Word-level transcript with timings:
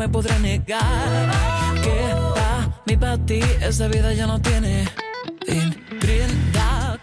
me 0.00 0.08
podré 0.08 0.38
negar 0.38 1.74
que 1.82 2.14
para 2.34 2.82
mí, 2.86 2.96
para 2.96 3.18
ti, 3.18 3.40
esa 3.60 3.86
vida 3.86 4.14
ya 4.14 4.26
no 4.26 4.40
tiene 4.40 4.88
fin. 5.46 5.76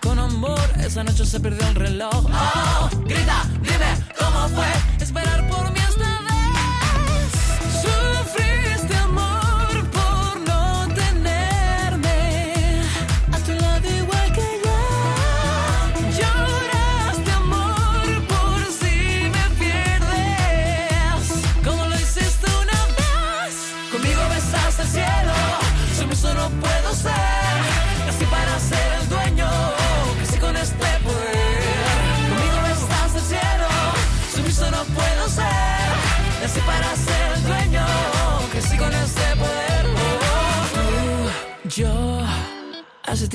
Con 0.02 0.18
amor, 0.18 0.60
esa 0.80 1.04
noche 1.04 1.24
se 1.26 1.40
perdió 1.40 1.68
el 1.68 1.76
reloj. 1.76 2.26
Oh, 2.26 2.90
grita, 3.06 3.46
dime 3.62 3.92
cómo 4.18 4.50
fue 4.50 4.66
esperar 5.00 5.48
por 5.48 5.72
mí 5.74 5.77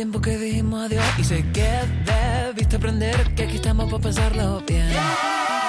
tiempo 0.02 0.20
que 0.20 0.36
dijimos 0.36 0.86
adiós 0.86 1.04
y 1.16 1.22
sé 1.22 1.44
que 1.52 1.68
debiste 2.04 2.74
aprender 2.74 3.34
que 3.36 3.44
aquí 3.44 3.54
estamos 3.54 3.88
para 3.88 4.02
pasarlo 4.02 4.60
bien. 4.66 4.90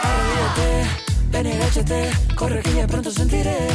Arrodíllate, 0.01 0.89
ven 1.31 1.45
y 1.45 1.51
agáchate, 1.51 2.09
corre 2.35 2.63
que 2.63 2.73
ya 2.73 2.87
pronto 2.87 3.11
sentiré. 3.11 3.67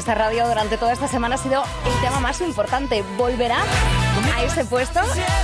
Fiesta 0.00 0.14
Radio. 0.14 0.48
Durante 0.48 0.78
toda 0.78 0.94
esta 0.94 1.08
semana 1.08 1.34
ha 1.34 1.38
sido 1.38 1.62
el 1.62 2.00
tema 2.00 2.20
más 2.20 2.40
importante. 2.40 3.04
¿Volverá 3.18 3.58
a 4.34 4.42
ese 4.42 4.64
puesto? 4.64 4.98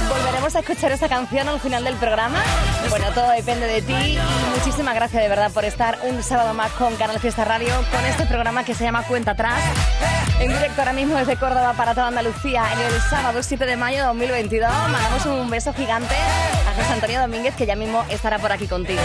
¿Volveremos 0.08 0.56
a 0.56 0.60
escuchar 0.60 0.92
esta 0.92 1.10
canción 1.10 1.46
al 1.46 1.60
final 1.60 1.84
del 1.84 1.94
programa? 1.96 2.42
Bueno, 2.88 3.04
todo 3.12 3.32
depende 3.32 3.66
de 3.66 3.82
ti. 3.82 4.18
Muchísimas 4.56 4.94
gracias 4.94 5.22
de 5.22 5.28
verdad 5.28 5.50
por 5.52 5.66
estar 5.66 5.98
un 6.04 6.22
sábado 6.22 6.54
más 6.54 6.72
con 6.72 6.96
Canal 6.96 7.20
Fiesta 7.20 7.44
Radio, 7.44 7.68
con 7.92 8.02
este 8.06 8.24
programa 8.24 8.64
que 8.64 8.72
se 8.72 8.84
llama 8.84 9.02
Cuenta 9.02 9.32
Atrás. 9.32 9.62
En 10.40 10.48
directo 10.48 10.80
ahora 10.80 10.94
mismo 10.94 11.16
desde 11.16 11.36
Córdoba 11.36 11.74
para 11.76 11.92
toda 11.92 12.08
Andalucía 12.08 12.64
en 12.72 12.80
el 12.80 12.98
sábado 13.10 13.42
7 13.42 13.66
de 13.66 13.76
mayo 13.76 13.98
de 13.98 14.04
2022. 14.04 14.70
Mandamos 14.70 15.26
un 15.26 15.50
beso 15.50 15.74
gigante 15.74 16.14
a 16.14 16.74
José 16.80 16.94
Antonio 16.94 17.20
Domínguez 17.20 17.54
que 17.56 17.66
ya 17.66 17.76
mismo 17.76 18.06
estará 18.08 18.38
por 18.38 18.52
aquí 18.52 18.66
contigo. 18.66 19.02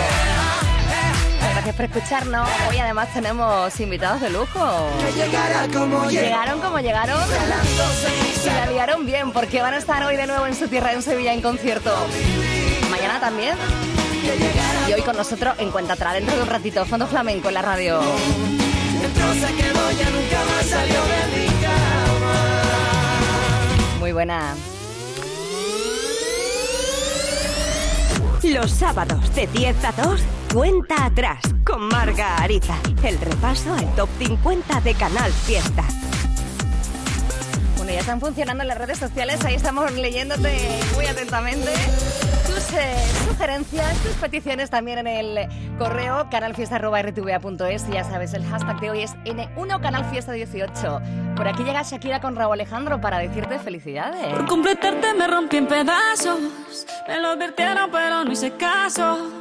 Gracias 1.64 1.76
por 1.76 1.86
escucharnos. 1.86 2.50
Hoy 2.72 2.78
además 2.80 3.14
tenemos 3.14 3.80
invitados 3.80 4.20
de 4.20 4.32
lujo. 4.32 4.90
Llegaron 6.10 6.60
como 6.60 6.80
llegaron 6.80 7.20
y 8.44 8.48
la 8.48 8.66
liaron 8.66 9.06
bien 9.06 9.32
porque 9.32 9.62
van 9.62 9.76
a 9.76 9.78
estar 9.78 10.04
hoy 10.04 10.16
de 10.18 10.26
nuevo 10.26 10.48
en 10.48 10.56
su 10.56 10.68
tierra 10.68 10.92
en 10.92 11.04
Sevilla 11.04 11.34
en 11.34 11.42
concierto. 11.42 11.96
Mañana 12.90 13.20
también. 13.20 13.56
Y 14.90 14.94
hoy 14.94 15.04
con 15.04 15.16
nosotros 15.16 15.54
en 15.60 15.70
Cuenta 15.70 15.94
Atrás, 15.94 16.16
dentro 16.16 16.36
de 16.36 16.42
un 16.42 16.50
ratito, 16.50 16.84
Fondo 16.84 17.06
Flamenco 17.06 17.50
en 17.50 17.54
la 17.54 17.62
radio. 17.62 18.02
Muy 24.00 24.12
buena. 24.14 24.56
Los 28.42 28.72
sábados 28.72 29.36
de 29.36 29.46
10 29.46 29.86
a 29.86 29.92
2, 29.92 30.22
cuenta 30.54 31.06
atrás 31.06 31.40
con 31.66 31.88
Marga 31.88 32.36
Ariza. 32.38 32.76
El 33.04 33.18
repaso 33.20 33.74
al 33.74 33.96
top 33.96 34.10
50 34.20 34.82
de 34.82 34.94
Canal 34.96 35.32
Fiesta. 35.32 35.84
Bueno, 37.78 37.94
ya 37.94 38.00
están 38.00 38.20
funcionando 38.20 38.64
las 38.64 38.78
redes 38.78 38.98
sociales, 38.98 39.44
ahí 39.46 39.56
estamos 39.56 39.92
leyéndote 39.94 40.80
muy 40.94 41.06
atentamente. 41.06 41.72
Tus 42.46 42.74
eh, 42.74 42.96
sugerencias, 43.28 43.98
tus 44.04 44.12
peticiones 44.14 44.70
también 44.70 45.00
en 45.00 45.08
el 45.08 45.48
correo 45.78 46.28
canalfiesta.rtva.es 46.30 47.86
y 47.90 47.94
ya 47.94 48.04
sabes, 48.04 48.34
el 48.34 48.46
hashtag 48.46 48.80
de 48.82 48.90
hoy 48.92 49.02
es 49.04 49.16
N1canalfiesta18. 49.26 51.36
Por 51.36 51.48
aquí 51.48 51.64
llega 51.64 51.82
Shakira 51.84 52.20
con 52.20 52.36
Raúl 52.36 52.54
Alejandro 52.54 53.00
para 53.00 53.20
decirte 53.20 53.58
felicidades. 53.58 54.34
Por 54.34 54.46
completarte 54.46 55.14
me 55.14 55.28
rompí 55.28 55.58
en 55.58 55.68
pedazos. 55.68 56.40
Me 57.08 57.20
lo 57.20 57.30
advirtieron, 57.30 57.90
pero 57.90 58.26
no 58.26 58.32
hice 58.32 58.52
caso. 58.52 59.41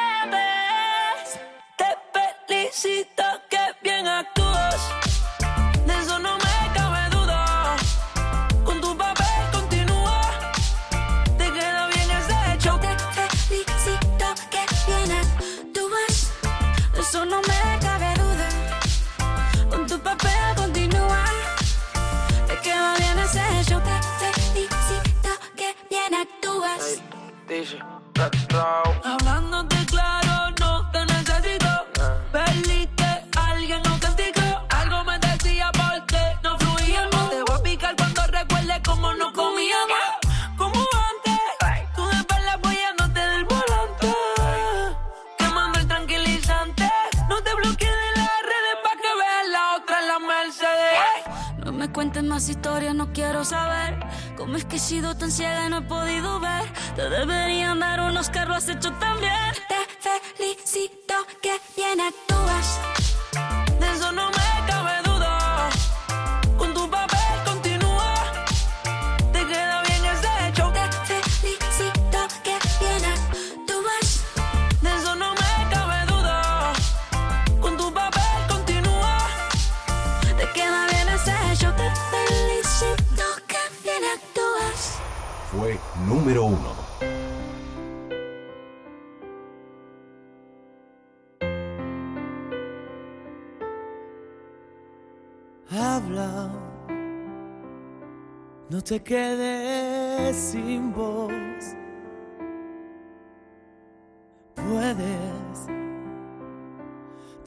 Te 0.29 0.60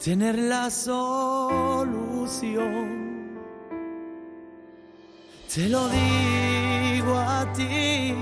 tener 0.03 0.37
la 0.37 0.69
solución. 0.69 1.85
Te 5.53 5.69
lo 5.69 5.87
digo 5.89 7.17
a 7.17 7.51
ti, 7.53 8.13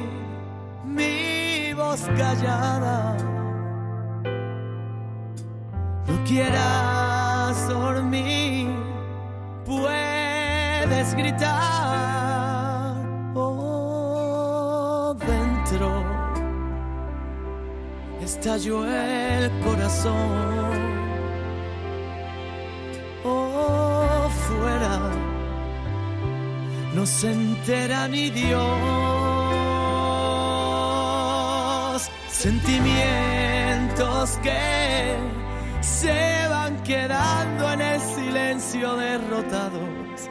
mi 0.86 1.74
voz 1.74 2.02
callada. 2.18 3.18
No 6.08 6.24
quieras 6.26 7.68
dormir 7.68 8.84
puedes 9.66 11.16
gritar 11.16 12.96
oh, 13.36 15.16
dentro 15.20 16.04
estalló 18.22 18.86
el 18.86 19.52
corazón 19.62 20.73
no 27.04 27.08
se 27.08 27.32
entera 27.32 28.08
ni 28.08 28.30
Dios 28.30 28.62
sentimientos 32.30 34.40
que 34.42 35.18
se 35.82 36.48
van 36.48 36.82
quedando 36.84 37.74
en 37.74 37.82
el 37.82 38.00
silencio 38.00 38.96
derrotados. 38.96 40.30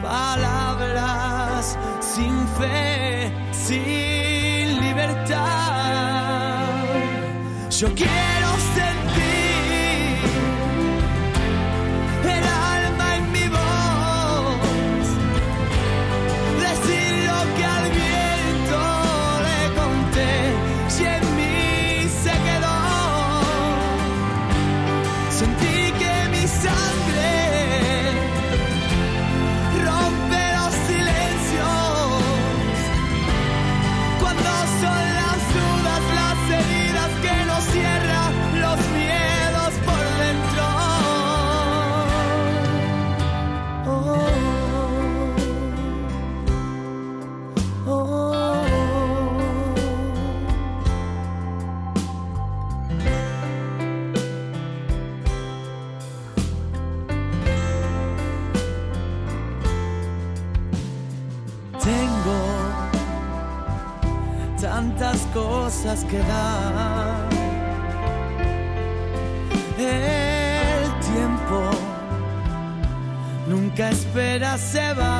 Palabras 0.00 1.76
sin 1.98 2.46
fe, 2.58 3.32
sin 3.50 4.80
libertad. 4.80 6.62
Yo 7.70 7.92
quiero 7.92 8.31
tantas 64.82 65.20
cosas 65.32 66.04
que 66.04 66.18
dar. 66.18 67.28
El 69.78 70.84
tiempo 71.12 71.60
nunca 73.48 73.90
espera, 73.90 74.58
se 74.58 74.92
va. 74.94 75.18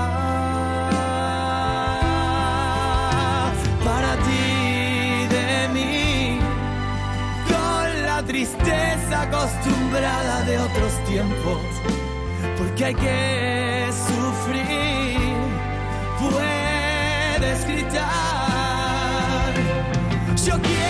Para 3.84 4.12
ti 4.26 5.26
de 5.36 5.68
mí, 5.74 6.38
con 7.48 8.02
la 8.08 8.22
tristeza 8.26 9.22
acostumbrada 9.22 10.42
de 10.44 10.58
otros 10.58 10.92
tiempos, 11.08 11.62
porque 12.58 12.84
hay 12.86 12.94
que 12.94 13.90
sufrir 14.08 15.32
puedes 16.20 17.66
gritar. 17.66 18.41
Yo 20.44 20.81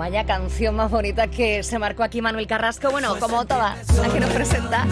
vaya 0.00 0.24
canción 0.24 0.76
más 0.76 0.90
bonita 0.90 1.28
que 1.28 1.62
se 1.62 1.78
marcó 1.78 2.02
aquí 2.02 2.22
Manuel 2.22 2.46
Carrasco. 2.46 2.90
Bueno, 2.90 3.16
como 3.20 3.44
toda 3.44 3.76
la 4.00 4.08
que 4.08 4.18
nos 4.18 4.30
presenta. 4.30 4.86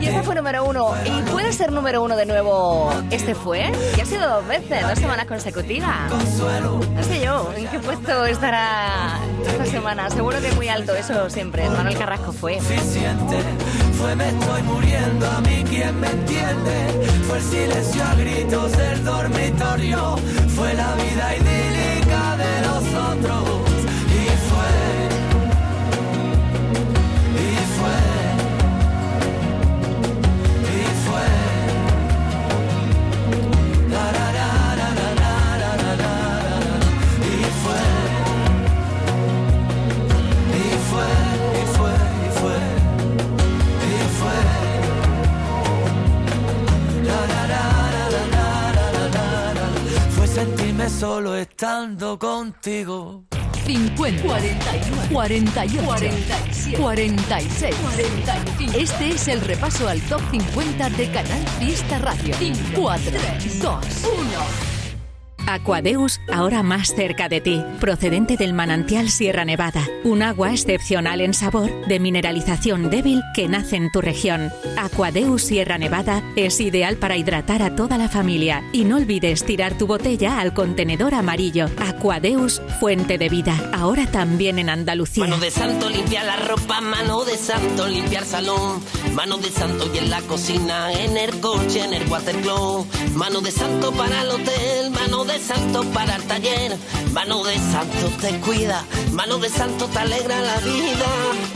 Y 0.00 0.06
este 0.06 0.24
fue 0.24 0.34
número 0.34 0.64
uno. 0.64 0.92
Y 1.04 1.22
puede 1.30 1.52
ser 1.52 1.70
número 1.70 2.02
uno 2.02 2.16
de 2.16 2.26
nuevo. 2.26 2.92
Este 3.12 3.36
fue. 3.36 3.70
Y 3.96 4.00
ha 4.00 4.04
sido 4.04 4.28
dos 4.28 4.48
veces, 4.48 4.82
dos 4.82 4.98
semanas 4.98 5.26
consecutivas. 5.26 6.10
No 6.10 7.02
sé 7.04 7.24
yo, 7.24 7.52
¿en 7.56 7.68
qué 7.68 7.78
puesto 7.78 8.24
estará 8.24 9.20
esta 9.46 9.66
semana? 9.66 10.10
Seguro 10.10 10.40
que 10.40 10.50
muy 10.54 10.68
alto, 10.68 10.96
eso 10.96 11.30
siempre. 11.30 11.70
Manuel 11.70 11.96
Carrasco 11.96 12.32
fue. 12.32 12.58
Fue 12.60 14.16
me 14.16 14.28
estoy 14.30 14.62
muriendo, 14.64 15.30
a 15.30 15.40
mí 15.42 15.64
quien 15.68 16.00
me 16.00 16.08
entiende. 16.08 17.08
Fue 17.28 17.38
el 17.38 17.44
silencio 17.44 18.02
a 18.02 18.14
gritos 18.16 18.72
del 18.76 19.04
dormitorio. 19.04 20.16
Fue 20.56 20.74
la 20.74 20.92
vida 20.96 21.36
idílica 21.36 22.36
de 22.36 22.66
los 22.66 22.94
otros. 23.14 23.69
Solo 50.98 51.36
estando 51.36 52.18
contigo. 52.18 53.24
50, 53.64 54.22
41, 54.22 55.12
48, 55.12 55.82
47, 55.84 56.76
46, 56.78 57.76
45. 57.76 58.78
Este 58.78 59.08
es 59.10 59.28
el 59.28 59.40
repaso 59.42 59.88
al 59.88 60.00
top 60.02 60.20
50 60.30 60.90
de 60.90 61.10
Canal 61.10 61.46
Fiesta 61.58 61.98
Radio. 61.98 62.34
4, 62.74 63.10
3, 63.38 63.62
2, 63.62 63.74
1. 64.04 64.69
Aquadeus, 65.46 66.20
ahora 66.32 66.62
más 66.62 66.94
cerca 66.94 67.28
de 67.28 67.40
ti, 67.40 67.62
procedente 67.80 68.36
del 68.36 68.52
manantial 68.52 69.10
Sierra 69.10 69.44
Nevada, 69.44 69.86
un 70.04 70.22
agua 70.22 70.52
excepcional 70.52 71.20
en 71.20 71.34
sabor, 71.34 71.70
de 71.86 71.98
mineralización 71.98 72.90
débil 72.90 73.22
que 73.34 73.48
nace 73.48 73.76
en 73.76 73.90
tu 73.90 74.00
región. 74.00 74.52
Aquadeus 74.76 75.42
Sierra 75.42 75.78
Nevada 75.78 76.22
es 76.36 76.60
ideal 76.60 76.96
para 76.96 77.16
hidratar 77.16 77.62
a 77.62 77.74
toda 77.74 77.98
la 77.98 78.08
familia 78.08 78.62
y 78.72 78.84
no 78.84 78.96
olvides 78.96 79.44
tirar 79.44 79.76
tu 79.76 79.86
botella 79.86 80.40
al 80.40 80.54
contenedor 80.54 81.14
amarillo. 81.14 81.66
Aquadeus, 81.78 82.62
fuente 82.78 83.18
de 83.18 83.28
vida, 83.28 83.70
ahora 83.72 84.06
también 84.06 84.58
en 84.58 84.70
Andalucía. 84.70 85.24
Mano 85.24 85.38
de 85.38 85.50
santo 85.50 85.88
limpia 85.88 86.22
la 86.24 86.36
ropa, 86.36 86.80
mano 86.80 87.24
de 87.24 87.36
santo 87.36 87.88
limpiar 87.88 88.24
salón, 88.24 88.80
mano 89.14 89.38
de 89.38 89.50
santo 89.50 89.90
y 89.92 89.98
en 89.98 90.10
la 90.10 90.20
cocina, 90.22 90.92
en 90.92 91.16
el 91.16 91.40
coche, 91.40 91.84
en 91.84 91.94
el 91.94 92.08
watercloak, 92.08 92.86
mano 93.14 93.40
de 93.40 93.50
santo 93.50 93.92
para 93.92 94.22
el 94.22 94.30
hotel, 94.30 94.90
mano 94.90 95.24
de 95.24 95.38
santo 95.40 95.82
para 95.92 96.16
el 96.16 96.22
taller, 96.24 96.76
mano 97.12 97.42
de 97.44 97.56
santo 97.56 98.06
te 98.20 98.38
cuida, 98.40 98.84
mano 99.12 99.38
de 99.38 99.48
santo 99.48 99.86
te 99.86 99.98
alegra 99.98 100.40
la 100.40 100.56
vida, 100.58 101.06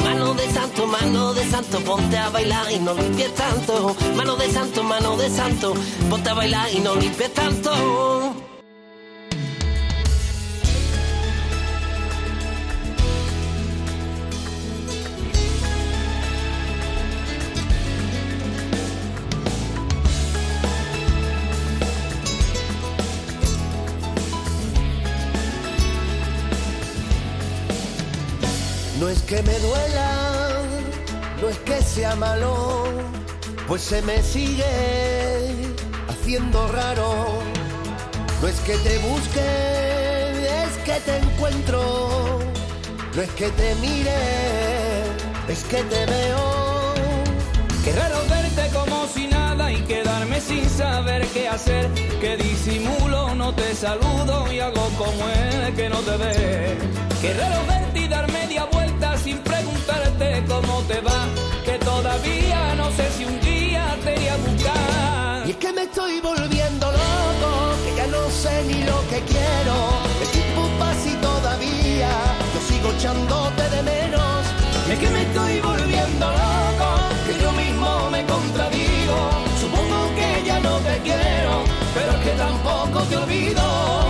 mano 0.02 0.34
de 0.34 0.50
santo, 0.50 0.86
mano 0.86 1.34
de 1.34 1.44
santo, 1.50 1.80
ponte 1.80 2.16
a 2.16 2.30
bailar 2.30 2.70
y 2.72 2.78
no 2.78 2.94
limpies 2.94 3.34
tanto, 3.34 3.94
mano 4.16 4.36
de 4.36 4.50
santo, 4.50 4.82
mano 4.82 5.16
de 5.16 5.30
santo, 5.30 5.74
ponte 6.10 6.30
a 6.30 6.34
bailar 6.34 6.72
y 6.72 6.80
no 6.80 6.94
limpies 6.94 7.32
tanto. 7.34 8.53
Duela, 29.60 30.62
no 31.40 31.48
es 31.48 31.58
que 31.58 31.82
sea 31.82 32.14
malo, 32.16 32.84
pues 33.66 33.82
se 33.82 34.02
me 34.02 34.22
sigue 34.22 34.64
haciendo 36.08 36.68
raro. 36.68 37.42
No 38.40 38.48
es 38.48 38.60
que 38.60 38.76
te 38.78 38.98
busque, 38.98 39.40
es 40.64 40.76
que 40.84 41.00
te 41.00 41.16
encuentro. 41.16 42.40
No 43.14 43.22
es 43.22 43.30
que 43.30 43.48
te 43.50 43.74
mire, 43.76 44.20
es 45.48 45.64
que 45.64 45.82
te 45.84 46.06
veo. 46.06 46.94
Qué 47.84 47.92
raro 47.92 48.18
verte 48.28 48.68
como 48.72 48.93
si 49.12 49.26
nada 49.26 49.72
y 49.72 49.76
quedarme 49.82 50.40
sin 50.40 50.68
saber 50.68 51.26
qué 51.28 51.48
hacer. 51.48 51.90
Que 52.20 52.36
disimulo, 52.36 53.34
no 53.34 53.52
te 53.54 53.74
saludo 53.74 54.50
y 54.52 54.60
hago 54.60 54.88
como 54.96 55.28
el 55.28 55.74
que 55.74 55.88
no 55.88 55.98
te 55.98 56.16
ve. 56.16 56.76
Qué 57.20 57.34
raro 57.34 57.60
verte 57.66 58.00
y 58.00 58.08
dar 58.08 58.30
media 58.32 58.64
vuelta 58.66 59.16
sin 59.18 59.38
preguntarte 59.38 60.44
cómo 60.48 60.82
te 60.82 61.00
va. 61.00 61.26
Que 61.64 61.78
todavía 61.78 62.74
no 62.76 62.90
sé 62.92 63.10
si 63.16 63.24
un 63.24 63.40
día 63.40 63.96
te 64.04 64.14
iré 64.14 64.30
a 64.30 64.36
buscar. 64.36 65.46
Y 65.46 65.50
es 65.50 65.56
que 65.56 65.72
me 65.72 65.82
estoy 65.82 66.20
volviendo 66.20 66.86
loco, 66.86 67.50
que 67.84 67.96
ya 67.96 68.06
no 68.06 68.30
sé 68.30 68.64
ni 68.64 68.82
lo 68.84 69.00
que 69.10 69.20
quiero. 69.32 69.76
El 70.22 70.28
tiempo 70.28 70.62
pasa 70.78 71.20
todavía 71.20 72.34
yo 72.54 72.60
sigo 72.68 72.88
echándote 72.96 73.68
de 73.70 73.82
menos. 73.82 74.44
Y 74.88 74.92
es 74.92 74.98
que 74.98 75.10
me 75.10 75.22
estoy 75.22 75.60
volviendo 75.60 76.26
loco, 76.26 76.43
pero 81.94 82.20
que 82.22 82.30
tampoco 82.30 83.02
te 83.02 83.16
olvido. 83.16 84.03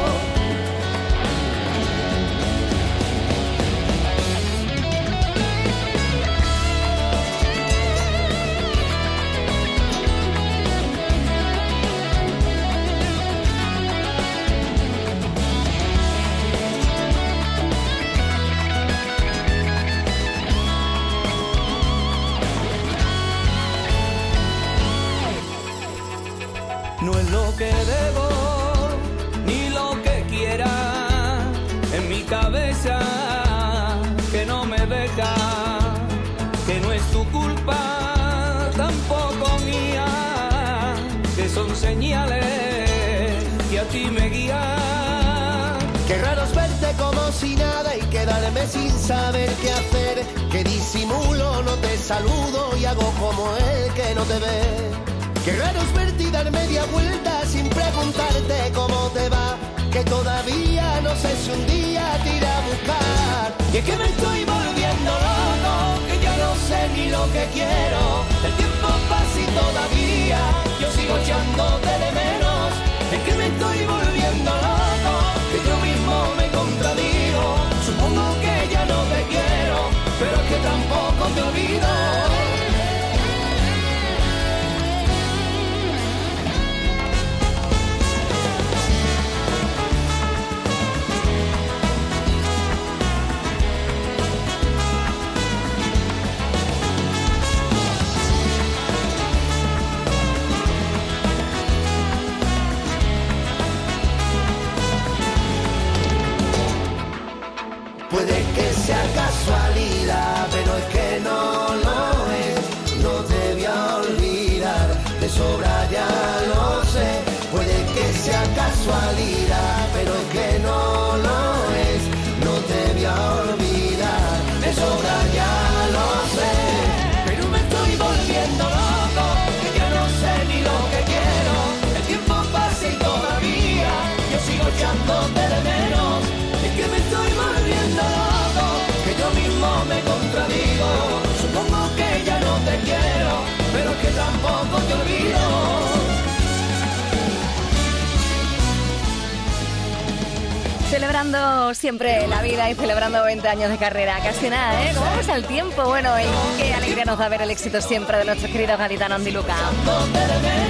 Celebrando 150.91 151.75
siempre 151.75 152.29
la 152.29 152.41
vida 152.41 152.71
y 152.71 152.75
celebrando 152.75 153.25
20 153.25 153.49
años 153.49 153.69
de 153.69 153.79
carrera. 153.79 154.17
Casi 154.23 154.49
nada, 154.49 154.81
¿eh? 154.85 154.93
¿Cómo 154.95 155.11
pasa 155.11 155.35
el 155.35 155.45
tiempo? 155.45 155.85
Bueno, 155.87 156.11
y 156.21 156.25
qué 156.57 156.73
alegría 156.73 157.05
nos 157.05 157.19
da 157.19 157.29
ver 157.29 157.43
el 157.43 157.51
éxito 157.51 157.81
siempre 157.81 158.19
de 158.19 158.25
nuestro 158.25 158.51
querido 158.53 158.77
gaditano 158.77 159.17
Andy 159.17 159.33
Luca. 159.33 159.57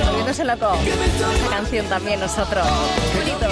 Volviéndose 0.07 0.45
loco. 0.45 0.73
Esta 1.05 1.49
canción 1.51 1.87
también 1.87 2.21
nosotros. 2.21 2.67
Bonito. 3.19 3.49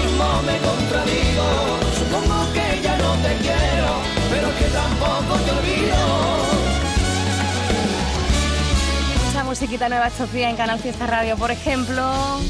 Musiquita 9.53 9.87
nueva 9.87 10.07
estos 10.07 10.33
días 10.33 10.49
en 10.49 10.57
Canal 10.57 10.79
Fiesta 10.79 11.05
Radio, 11.05 11.37
por 11.37 11.51
ejemplo. 11.51 12.01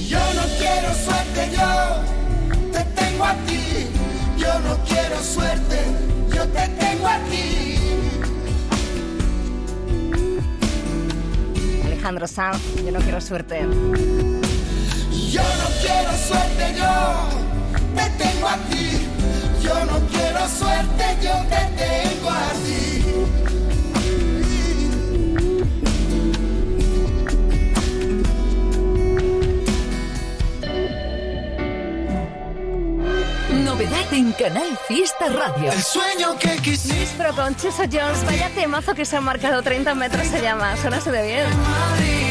Yo 0.08 0.20
no 0.36 0.42
quiero 0.58 0.88
suerte, 0.96 1.50
yo 1.52 2.00
te 2.72 2.82
tengo 2.96 3.26
a 3.26 3.34
ti. 3.46 3.88
Yo 4.38 4.60
no 4.60 4.78
quiero 4.86 5.22
suerte, 5.22 5.80
yo 6.34 6.48
te 6.48 6.66
tengo 6.70 7.06
a 7.06 7.18
ti. 7.30 7.76
Alejandro 11.84 12.26
Sanz, 12.26 12.62
yo 12.86 12.92
no 12.94 13.00
quiero 13.02 13.20
suerte. 13.20 13.60
Yo 15.30 15.44
no 15.44 15.68
quiero 15.82 16.12
suerte, 16.26 16.74
yo 16.78 17.28
te 17.98 18.10
tengo 18.24 18.48
a 18.48 18.56
ti. 18.70 18.92
Yo 19.62 19.74
no 19.88 20.00
quiero 20.08 20.48
suerte, 20.48 21.04
yo 21.22 21.34
te 21.50 21.84
tengo 21.84 22.30
a 22.30 22.50
ti. 22.64 23.63
Novedad 33.74 34.14
en 34.14 34.32
Canal 34.34 34.78
Fiesta 34.88 35.30
Radio. 35.30 35.72
El 35.72 35.82
sueño 35.82 36.38
que. 36.38 36.54
Luis 36.60 37.10
Pro 37.18 37.34
con 37.34 37.56
Chuso 37.56 37.82
Jones, 37.92 38.24
vaya 38.24 38.52
temazo 38.54 38.94
que 38.94 39.04
se 39.04 39.18
han 39.18 39.24
marcado 39.24 39.64
30 39.64 39.96
metros 39.96 40.28
se 40.28 40.44
llama. 40.44 40.78
Suena 40.78 41.00
de 41.00 41.26
bien. 41.26 42.23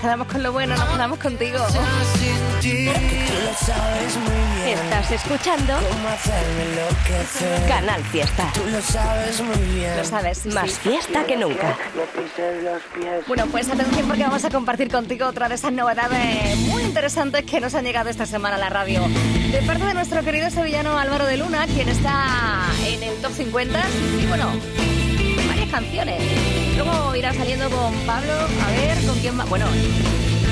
Quedamos 0.00 0.26
con 0.28 0.42
lo 0.42 0.52
bueno, 0.52 0.74
nos 0.76 0.88
quedamos 0.88 1.18
contigo. 1.18 1.58
Estás 4.66 5.10
escuchando. 5.10 5.74
Canal 7.68 8.02
Fiesta. 8.04 8.50
Tú 8.54 8.62
lo 8.70 8.80
sabes 8.80 9.40
muy 9.40 9.56
bien. 9.74 9.96
Lo 9.96 10.04
sabes, 10.04 10.46
Más 10.46 10.78
fiesta 10.78 11.24
que 11.24 11.36
nunca. 11.36 11.76
Bueno, 13.26 13.46
pues 13.50 13.68
atención 13.68 14.06
porque 14.06 14.22
vamos 14.22 14.44
a 14.44 14.50
compartir 14.50 14.90
contigo 14.90 15.26
otra 15.26 15.48
de 15.48 15.56
esas 15.56 15.72
novedades 15.72 16.56
muy 16.58 16.82
interesantes 16.82 17.44
que 17.44 17.60
nos 17.60 17.74
han 17.74 17.84
llegado 17.84 18.10
esta 18.10 18.26
semana 18.26 18.56
a 18.56 18.58
la 18.58 18.70
radio. 18.70 19.02
De 19.50 19.62
parte 19.66 19.84
de 19.84 19.94
nuestro 19.94 20.22
querido 20.22 20.50
sevillano 20.50 20.98
Álvaro 20.98 21.26
de 21.26 21.36
Luna, 21.36 21.66
quien 21.66 21.88
está 21.88 22.66
en 22.86 23.02
el 23.02 23.14
top 23.20 23.32
50 23.32 23.80
y 24.22 24.26
bueno, 24.26 24.50
varias 25.48 25.70
canciones. 25.70 26.59
Luego 26.82 27.14
irá 27.14 27.34
saliendo 27.34 27.68
con 27.68 27.92
Pablo, 28.06 28.32
a 28.32 28.70
ver 28.70 29.04
con 29.04 29.18
quién 29.18 29.38
va. 29.38 29.44
Bueno, 29.44 29.66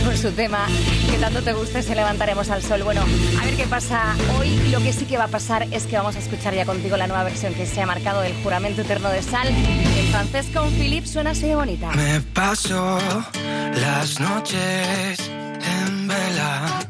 con 0.04 0.14
su 0.14 0.30
tema 0.32 0.66
que 1.10 1.16
tanto 1.16 1.42
te 1.42 1.54
gusta, 1.54 1.80
se 1.80 1.94
levantaremos 1.94 2.50
al 2.50 2.62
sol. 2.62 2.82
Bueno, 2.82 3.00
a 3.40 3.44
ver 3.46 3.56
qué 3.56 3.66
pasa 3.66 4.14
hoy. 4.38 4.50
Lo 4.70 4.78
que 4.80 4.92
sí 4.92 5.06
que 5.06 5.16
va 5.16 5.24
a 5.24 5.28
pasar 5.28 5.66
es 5.70 5.86
que 5.86 5.96
vamos 5.96 6.16
a 6.16 6.18
escuchar 6.18 6.54
ya 6.54 6.66
contigo 6.66 6.98
la 6.98 7.06
nueva 7.06 7.24
versión 7.24 7.54
que 7.54 7.64
se 7.64 7.80
ha 7.80 7.86
marcado 7.86 8.20
del 8.20 8.34
juramento 8.42 8.82
eterno 8.82 9.08
de 9.08 9.22
sal. 9.22 9.48
En 9.48 10.06
francés 10.10 10.48
con 10.52 10.70
Philip 10.72 11.06
suena 11.06 11.30
así 11.30 11.46
de 11.46 11.56
bonita. 11.56 11.92
Me 11.92 12.20
paso 12.20 12.98
las 13.80 14.20
noches 14.20 15.30
en 15.30 16.08
vela. 16.08 16.80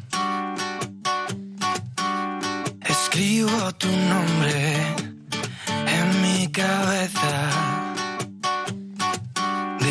Escribo 2.83 3.73
tu 3.75 3.87
nombre 3.87 4.75
en 5.87 6.23
mi 6.23 6.49
cabeza. 6.51 7.68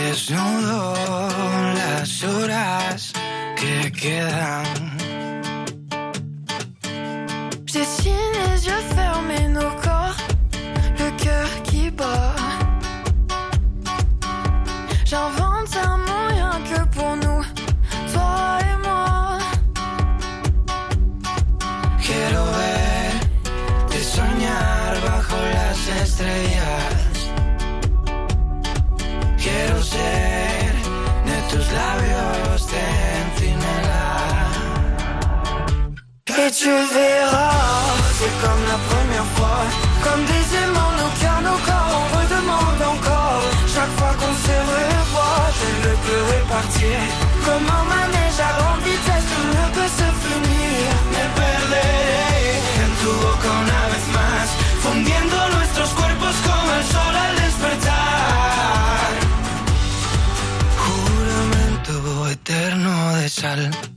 Desnudo 0.08 0.94
las 1.76 2.24
horas 2.24 3.12
que 3.58 3.92
quedan. 3.92 4.66
J'ai 7.66 7.84
signé 7.84 8.16
les 8.48 8.70
Tu 36.48 36.54
c'est 36.54 38.36
comme 38.42 38.64
la 38.72 38.80
première 38.88 39.28
fois. 39.36 39.60
Comme 40.02 40.24
des 40.24 40.46
aimants, 40.64 40.96
nos 40.96 41.12
cœurs, 41.20 41.44
encore. 42.88 43.44
Chaque 43.68 43.94
fois 43.98 44.14
qu'on 44.20 44.34
se 44.46 44.56
revoit, 44.72 45.44
je 45.60 45.70
ne 45.84 45.94
peux 46.04 46.22
repartir. 46.32 46.98
Comme 47.44 47.68
un 47.68 47.86
manège 47.92 48.40
à 48.40 48.52
grande 48.60 48.82
vitesse, 48.82 49.28
tout 49.32 49.48
ne 49.56 49.88
se 50.00 50.08
finir. 50.24 50.88
Me 51.12 51.24
perderé 51.36 52.64
en 52.86 52.92
tu 53.00 53.10
boca 53.22 53.50
una 53.64 53.84
vez 53.92 54.08
más, 54.16 54.48
fundiendo 54.84 55.36
nuestros 55.58 55.90
cuerpos 56.00 56.36
como 56.48 56.72
el 56.80 56.86
sol 56.94 57.14
al 57.26 57.36
despertar. 57.44 59.12
Juramento 60.86 62.30
eterno 62.30 63.18
de 63.18 63.28
sal. 63.28 63.97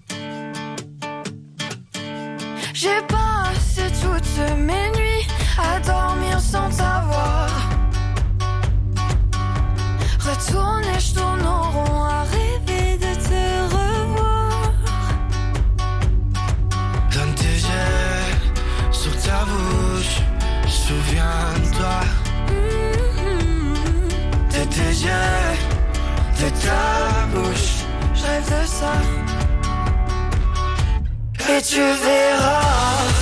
Et 31.53 31.63
tu 31.63 31.81
verras, 31.81 32.63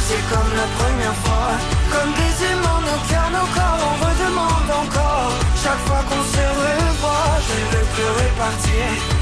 c'est 0.06 0.22
comme 0.28 0.52
la 0.54 0.68
première 0.78 1.14
fois. 1.24 1.50
Comme 1.92 2.12
des 2.12 2.34
aimants, 2.50 2.82
nos 2.88 3.00
cœurs, 3.08 3.30
nos 3.30 3.48
corps, 3.56 3.80
on 3.88 3.94
redemande 4.04 4.70
encore. 4.82 5.32
Chaque 5.62 5.82
fois 5.86 6.02
qu'on 6.08 6.24
se 6.34 6.44
revoit, 6.62 7.38
je 7.46 7.54
ne 7.58 7.66
veux 7.72 7.86
plus 7.94 8.10
repartir. 8.20 9.17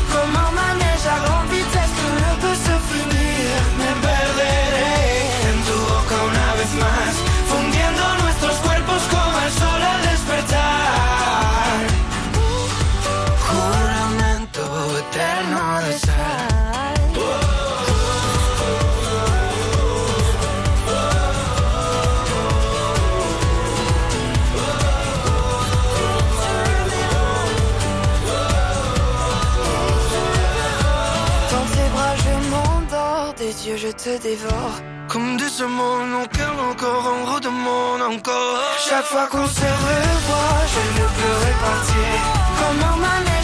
Te 34.07 34.23
dévore. 34.23 34.77
Comme 35.09 35.37
des 35.37 35.53
aimants, 35.63 36.07
nos 36.15 36.27
cœurs, 36.37 36.61
encore, 36.71 37.05
on 37.15 37.23
redemande 37.33 38.03
encore. 38.15 38.59
Chaque 38.89 39.09
fois 39.13 39.27
qu'on 39.33 39.49
se 39.59 39.69
revoit, 39.87 40.61
je 40.75 40.83
ne 40.99 41.07
peux 41.17 41.35
repartir. 41.47 42.11
Comme 42.59 42.83
un 42.93 42.97
manège 43.07 43.36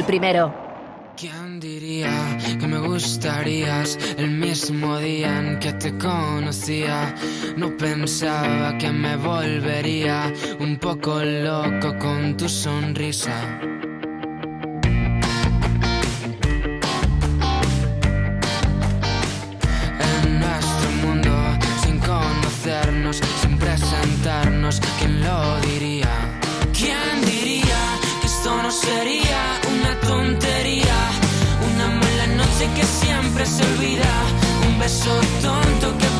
el 0.00 0.06
primero. 0.06 0.52
¿Quién 1.16 1.60
diría 1.60 2.38
que 2.58 2.66
me 2.66 2.78
gustarías 2.78 3.98
el 4.16 4.30
mismo 4.30 4.98
día 4.98 5.38
en 5.38 5.58
que 5.58 5.74
te 5.74 5.98
conocía? 5.98 7.14
No 7.56 7.76
pensaba 7.76 8.78
que 8.78 8.90
me 8.90 9.16
volvería 9.16 10.32
un 10.58 10.78
poco 10.78 11.22
loco 11.22 11.98
con 11.98 12.36
tu 12.38 12.48
sonrisa. 12.48 13.79
Siempre 33.44 33.46
se 33.46 33.72
olvida, 33.72 34.04
un 34.66 34.78
beso 34.78 35.20
tonto 35.42 35.96
que 35.98 36.19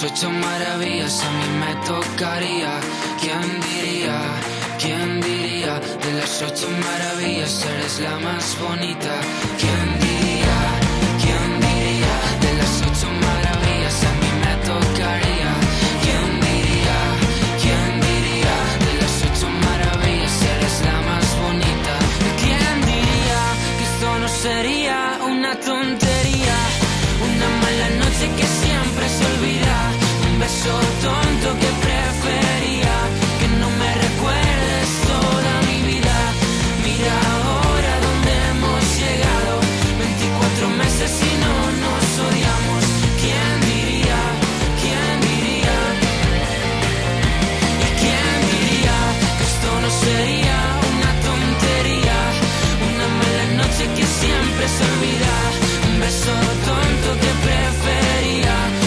Las 0.00 0.12
ocho 0.12 0.30
maravillas 0.30 1.22
a 1.22 1.30
mí 1.30 1.48
me 1.60 1.74
tocaría. 1.86 2.72
¿Quién 3.20 3.60
diría? 3.60 4.18
¿Quién 4.78 5.20
diría? 5.20 5.78
De 5.78 6.12
las 6.14 6.40
ocho 6.40 6.68
maravillas 6.70 7.62
eres 7.66 8.00
la 8.00 8.18
más 8.18 8.56
bonita. 8.58 9.12
¿Quién 9.60 9.88
diría? 10.00 10.58
¿Quién 11.20 11.48
diría? 11.60 12.14
De 12.40 12.50
las 12.60 12.74
ocho 12.80 13.08
maravillas 13.28 13.96
a 14.08 14.12
mí 14.20 14.30
me 14.40 14.54
tocaría. 14.70 15.52
¿Quién 16.04 16.28
diría? 16.48 16.98
¿Quién 17.60 17.90
diría? 18.08 18.56
De 18.86 18.92
las 19.02 19.14
ocho 19.28 19.48
maravillas 19.68 20.36
eres 20.54 20.76
la 20.80 20.98
más 21.10 21.26
bonita. 21.44 21.94
¿Quién 22.40 22.74
diría 22.88 23.42
que 23.76 23.84
esto 23.84 24.18
no 24.18 24.28
sería 24.28 25.18
una 25.28 25.60
tontería? 25.60 26.56
Una 27.28 27.48
mala 27.62 27.88
noche 28.00 28.26
que 28.38 28.46
siempre 28.64 29.06
se 29.10 29.26
olvida. 29.26 29.79
Un 30.60 30.66
beso 30.66 30.80
tonto 31.00 31.58
que 31.58 31.70
prefería 31.86 32.94
que 33.40 33.48
no 33.60 33.70
me 33.80 33.94
recuerdes 33.94 34.88
toda 35.08 35.52
mi 35.68 35.78
vida. 35.90 36.16
Mira 36.84 37.14
ahora 37.32 37.92
donde 38.06 38.32
hemos 38.50 38.82
llegado. 39.00 39.52
24 39.98 40.68
meses 40.82 41.12
y 41.16 41.32
no 41.44 41.54
nos 41.84 42.04
odiamos. 42.28 42.82
¿Quién 43.22 43.52
diría? 43.72 44.20
¿Quién 44.82 45.12
diría? 45.28 45.76
¿Y 47.80 47.88
quién 48.02 48.34
diría 48.52 48.98
que 49.38 49.44
esto 49.52 49.70
no 49.80 49.90
sería 50.04 50.58
una 50.92 51.12
tontería, 51.28 52.18
una 52.90 53.06
mala 53.18 53.44
noche 53.64 53.84
que 53.96 54.04
siempre 54.04 54.64
se 54.68 54.82
olvida. 54.92 55.34
Un 55.88 56.00
beso 56.00 56.34
tonto 56.68 57.08
que 57.22 57.32
prefería. 57.48 58.79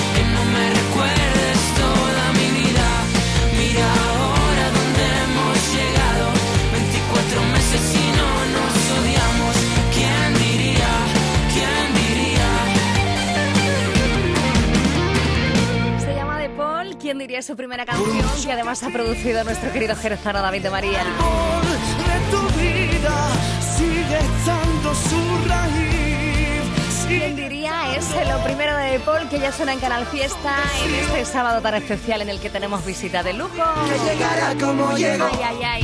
¿Quién 17.03 17.17
diría 17.17 17.41
su 17.41 17.55
primera 17.57 17.85
canción? 17.85 18.25
Que 18.45 18.53
además 18.53 18.81
ha 18.81 18.89
producido 18.89 19.43
nuestro 19.43 19.73
querido 19.73 19.93
jerezano 19.93 20.41
David 20.41 20.63
de 20.63 20.69
María. 20.69 21.03
de 21.03 22.31
tu 22.31 22.41
vida 22.57 23.27
sigue 23.75 24.17
echando 24.17 24.95
su 24.95 25.49
raíz. 25.49 26.63
¿Quién 27.05 27.35
diría? 27.35 27.93
Es 27.97 28.09
lo 28.25 28.41
primero 28.45 28.77
de 28.77 28.99
Paul 29.01 29.27
que 29.27 29.37
ya 29.37 29.51
suena 29.51 29.73
en 29.73 29.79
Canal 29.81 30.05
Fiesta 30.05 30.55
en 30.85 30.95
este 30.95 31.25
sábado 31.25 31.59
tan 31.61 31.75
especial 31.75 32.21
en 32.21 32.29
el 32.29 32.39
que 32.39 32.49
tenemos 32.49 32.85
visita 32.85 33.21
de 33.21 33.33
lujo. 33.33 33.51
Que 33.51 34.09
llegará 34.09 34.55
como 34.57 34.95
llegó, 34.95 35.25
Ay, 35.25 35.39
ay, 35.43 35.83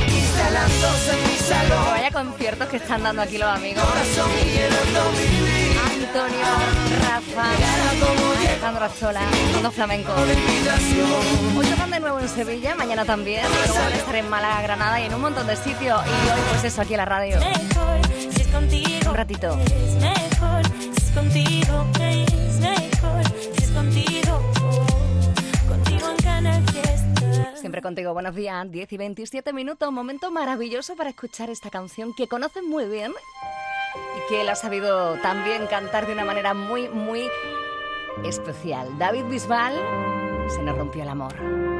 Vaya 1.90 2.10
conciertos 2.10 2.66
que 2.68 2.78
están 2.78 3.02
dando 3.02 3.20
aquí 3.20 3.36
los 3.36 3.48
amigos. 3.48 3.84
Antonio, 5.84 6.46
Rafa, 7.10 7.42
Alejandro 8.46 8.84
Azola, 8.84 9.22
Mundo 9.52 9.72
Flamenco. 9.72 10.12
Hoy 10.12 11.66
tocan 11.66 11.90
de 11.90 11.98
nuevo 11.98 12.20
en 12.20 12.28
Sevilla, 12.28 12.76
mañana 12.76 13.04
también. 13.04 13.42
Luego 13.66 13.74
van 13.74 13.92
estar 13.94 14.14
en 14.14 14.30
Málaga, 14.30 14.62
Granada 14.62 15.00
y 15.00 15.06
en 15.06 15.14
un 15.14 15.20
montón 15.20 15.44
de 15.48 15.56
sitios. 15.56 16.00
Y 16.06 16.30
hoy, 16.30 16.40
pues 16.50 16.62
eso, 16.62 16.82
aquí 16.82 16.94
en 16.94 16.98
la 16.98 17.06
radio. 17.06 17.40
Un 19.08 19.14
ratito. 19.16 19.58
Siempre 27.56 27.82
contigo, 27.82 28.12
buenos 28.12 28.36
días. 28.36 28.70
10 28.70 28.92
y 28.92 28.96
27 28.96 29.52
minutos, 29.52 29.90
momento 29.90 30.30
maravilloso 30.30 30.94
para 30.94 31.10
escuchar 31.10 31.50
esta 31.50 31.70
canción 31.70 32.14
que 32.14 32.28
conocen 32.28 32.70
muy 32.70 32.84
bien 32.84 33.12
que 34.30 34.40
él 34.42 34.48
ha 34.48 34.54
sabido 34.54 35.14
también 35.16 35.66
cantar 35.66 36.06
de 36.06 36.12
una 36.12 36.24
manera 36.24 36.54
muy, 36.54 36.88
muy 36.88 37.28
especial. 38.24 38.96
David 38.96 39.24
Bisbal, 39.24 39.74
se 40.48 40.62
nos 40.62 40.78
rompió 40.78 41.02
el 41.02 41.08
amor. 41.08 41.79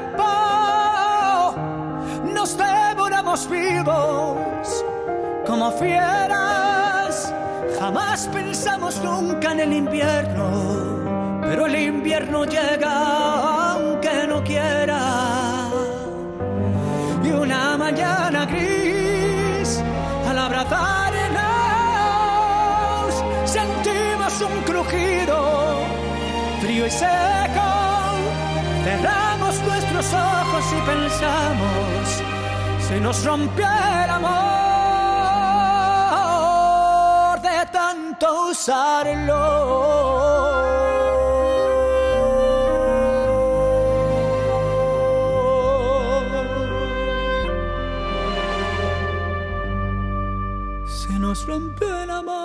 vivos 3.31 4.83
como 5.47 5.71
fieras. 5.71 7.33
Jamás 7.79 8.27
pensamos 8.27 9.01
nunca 9.01 9.53
en 9.53 9.61
el 9.61 9.73
invierno, 9.73 11.39
pero 11.41 11.65
el 11.65 11.75
invierno 11.75 12.43
llega 12.43 13.71
aunque 13.71 14.27
no 14.27 14.43
quiera. 14.43 15.69
Y 17.23 17.31
una 17.31 17.77
mañana 17.77 18.45
gris, 18.45 19.81
al 20.27 20.37
abrazarnos, 20.37 21.31
sentimos 23.45 24.41
un 24.41 24.61
crujido 24.63 25.79
frío 26.61 26.85
y 26.85 26.91
seco. 26.91 27.69
Cerramos 28.83 29.61
nuestros 29.61 30.13
ojos 30.13 30.65
y 30.77 30.81
pensamos, 30.81 32.21
se 32.91 32.99
nos 32.99 33.23
rompió 33.23 33.65
el 34.03 34.09
amor 34.09 34.31
de 37.41 37.65
tanto 37.71 38.49
usarlo. 38.49 39.43
Se 50.85 51.13
nos 51.17 51.45
rompió 51.47 52.03
el 52.03 52.09
amor. 52.09 52.40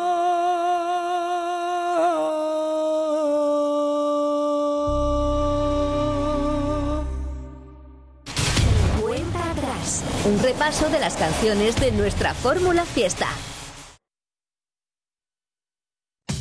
Repaso 10.66 10.90
de 10.90 10.98
las 10.98 11.14
canciones 11.14 11.76
de 11.76 11.92
nuestra 11.92 12.34
fórmula 12.34 12.84
fiesta. 12.84 13.28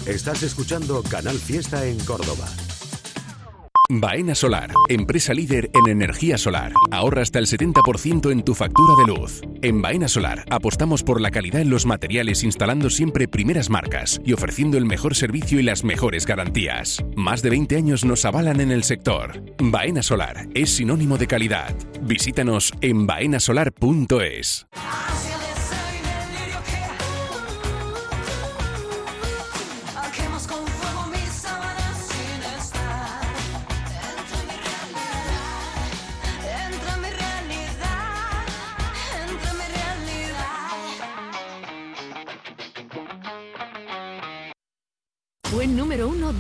Estás 0.07 0.41
escuchando 0.43 1.03
Canal 1.03 1.38
Fiesta 1.38 1.85
en 1.85 1.99
Córdoba. 2.05 2.47
Baena 3.89 4.34
Solar, 4.34 4.71
empresa 4.89 5.34
líder 5.34 5.69
en 5.74 5.88
energía 5.88 6.39
solar. 6.39 6.74
Ahorra 6.91 7.21
hasta 7.21 7.38
el 7.38 7.45
70% 7.45 8.32
en 8.32 8.43
tu 8.43 8.56
factura 8.56 8.93
de 8.98 9.13
luz. 9.13 9.41
En 9.62 9.82
Baena 9.82 10.08
Solar 10.08 10.43
apostamos 10.50 11.04
por 11.04 11.21
la 11.21 11.30
calidad 11.30 11.62
en 11.62 11.69
los 11.69 11.86
materiales 11.86 12.43
instalando 12.43 12.89
siempre 12.89 13.28
primeras 13.28 13.69
marcas 13.69 14.19
y 14.26 14.34
ofreciendo 14.34 14.78
el 14.78 14.86
mejor 14.86 15.15
servicio 15.15 15.60
y 15.60 15.63
las 15.63 15.84
mejores 15.84 16.26
garantías. 16.26 17.04
Más 17.15 17.43
de 17.43 17.52
20 17.52 17.76
años 17.76 18.06
nos 18.06 18.26
avalan 18.26 18.60
en 18.60 18.71
el 18.71 18.84
sector. 18.84 19.43
Baena 19.60 20.02
Solar 20.02 20.48
es 20.56 20.71
sinónimo 20.71 21.17
de 21.19 21.28
calidad. 21.28 21.76
Visítanos 22.02 22.74
en 22.82 23.06
baenasolar.es. 23.06 24.65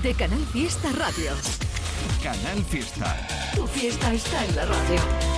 de 0.05 0.13
Canal 0.13 0.45
Fiesta 0.53 0.91
Radio. 0.91 1.31
Canal 2.21 2.63
Fiesta. 2.69 3.17
Tu 3.55 3.65
fiesta 3.65 4.13
está 4.13 4.45
en 4.45 4.55
la 4.55 4.65
radio. 4.65 5.34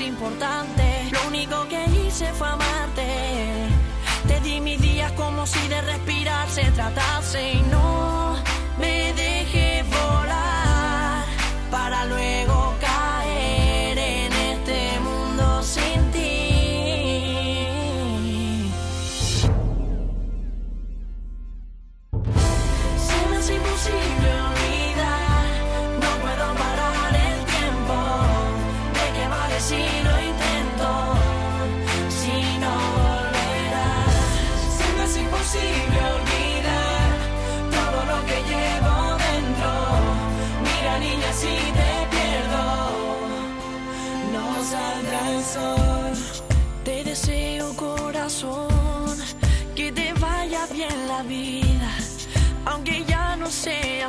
Importante. 0.00 1.08
Lo 1.12 1.28
único 1.28 1.68
que 1.68 1.84
hice 1.90 2.32
fue 2.32 2.48
amarte. 2.48 3.68
Te 4.26 4.40
di 4.40 4.60
mis 4.60 4.80
días 4.80 5.12
como 5.12 5.46
si 5.46 5.68
de 5.68 5.80
respirar 5.82 6.48
se 6.50 6.64
tratase 6.72 7.52
y 7.54 7.62
no 7.62 7.73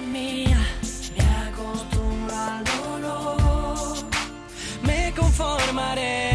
mía. 0.02 0.58
Me 1.18 1.24
acostumbro 1.48 2.36
al 2.36 2.64
dolor. 2.64 3.98
Me 4.84 5.14
conformaré 5.16 6.35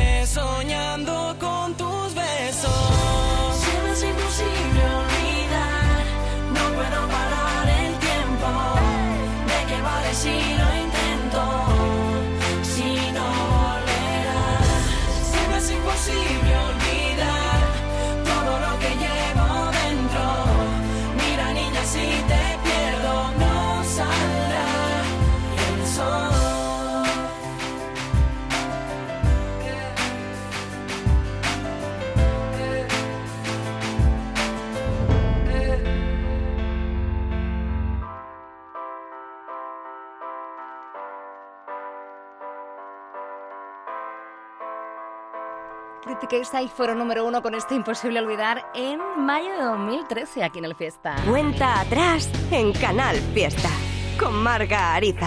Critiquéis 46.31 46.55
ahí 46.55 46.69
fueron 46.69 46.99
número 46.99 47.27
uno 47.27 47.43
con 47.43 47.57
este 47.57 47.75
imposible 47.75 48.21
olvidar 48.21 48.64
en 48.73 49.01
mayo 49.19 49.51
de 49.51 49.64
2013 49.64 50.45
aquí 50.45 50.61
en 50.61 50.64
el 50.64 50.77
Fiesta. 50.77 51.16
Cuenta 51.29 51.81
atrás 51.81 52.31
en 52.53 52.73
Canal 52.73 53.16
Fiesta. 53.35 53.69
Con 54.16 54.35
Marga 54.35 54.95
Ariza. 54.95 55.27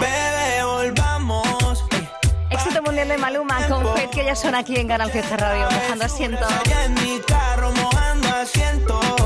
volvamos. 0.64 1.84
Éxito 2.48 2.80
mundial 2.82 3.08
de 3.08 3.18
Maluma 3.18 3.68
con 3.68 3.86
Fed 3.94 4.08
que 4.08 4.24
ya 4.24 4.34
son 4.34 4.54
aquí 4.54 4.76
en 4.76 4.88
Canal 4.88 5.10
Fiesta 5.10 5.36
Radio, 5.36 5.66
mojando 5.70 6.06
asiento. 6.06 6.46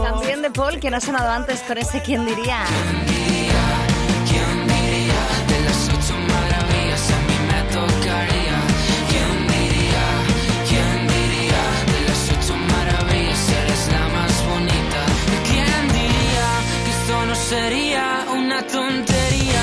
También 0.02 0.42
de 0.42 0.50
Paul 0.50 0.80
que 0.80 0.90
no 0.90 0.96
ha 0.96 1.00
sonado 1.00 1.30
antes 1.30 1.60
con 1.60 1.78
ese 1.78 2.02
quién 2.02 2.26
diría. 2.26 2.64
Sería 17.48 18.26
una 18.30 18.62
tontería? 18.66 19.62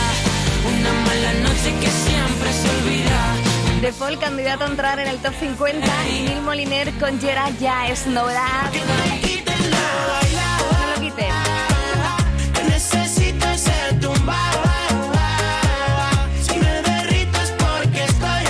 Una 0.67 0.91
mala 1.05 1.33
noche 1.43 1.71
que 1.79 1.87
siempre 1.87 2.51
se 2.51 2.69
olvida. 2.69 3.81
De 3.81 3.93
Paul, 3.93 4.17
candidato 4.17 4.63
a 4.63 4.67
entrar 4.67 4.99
en 4.99 5.07
el 5.07 5.17
top 5.19 5.33
50. 5.39 5.87
Y 6.09 6.23
Neil 6.23 6.41
Moliner 6.41 6.91
con 6.93 7.19
Gerard 7.19 7.53
ya 7.59 7.87
es 7.87 8.07
novedad. 8.07 8.71
No 10.33 10.95
lo 10.95 11.01
quiten. 11.01 11.29
Necesito 12.67 13.45
ser 13.55 13.99
tumbado. 13.99 14.63
Si 16.41 16.57
me 16.57 16.81
porque 17.59 18.03
estoy. 18.03 18.45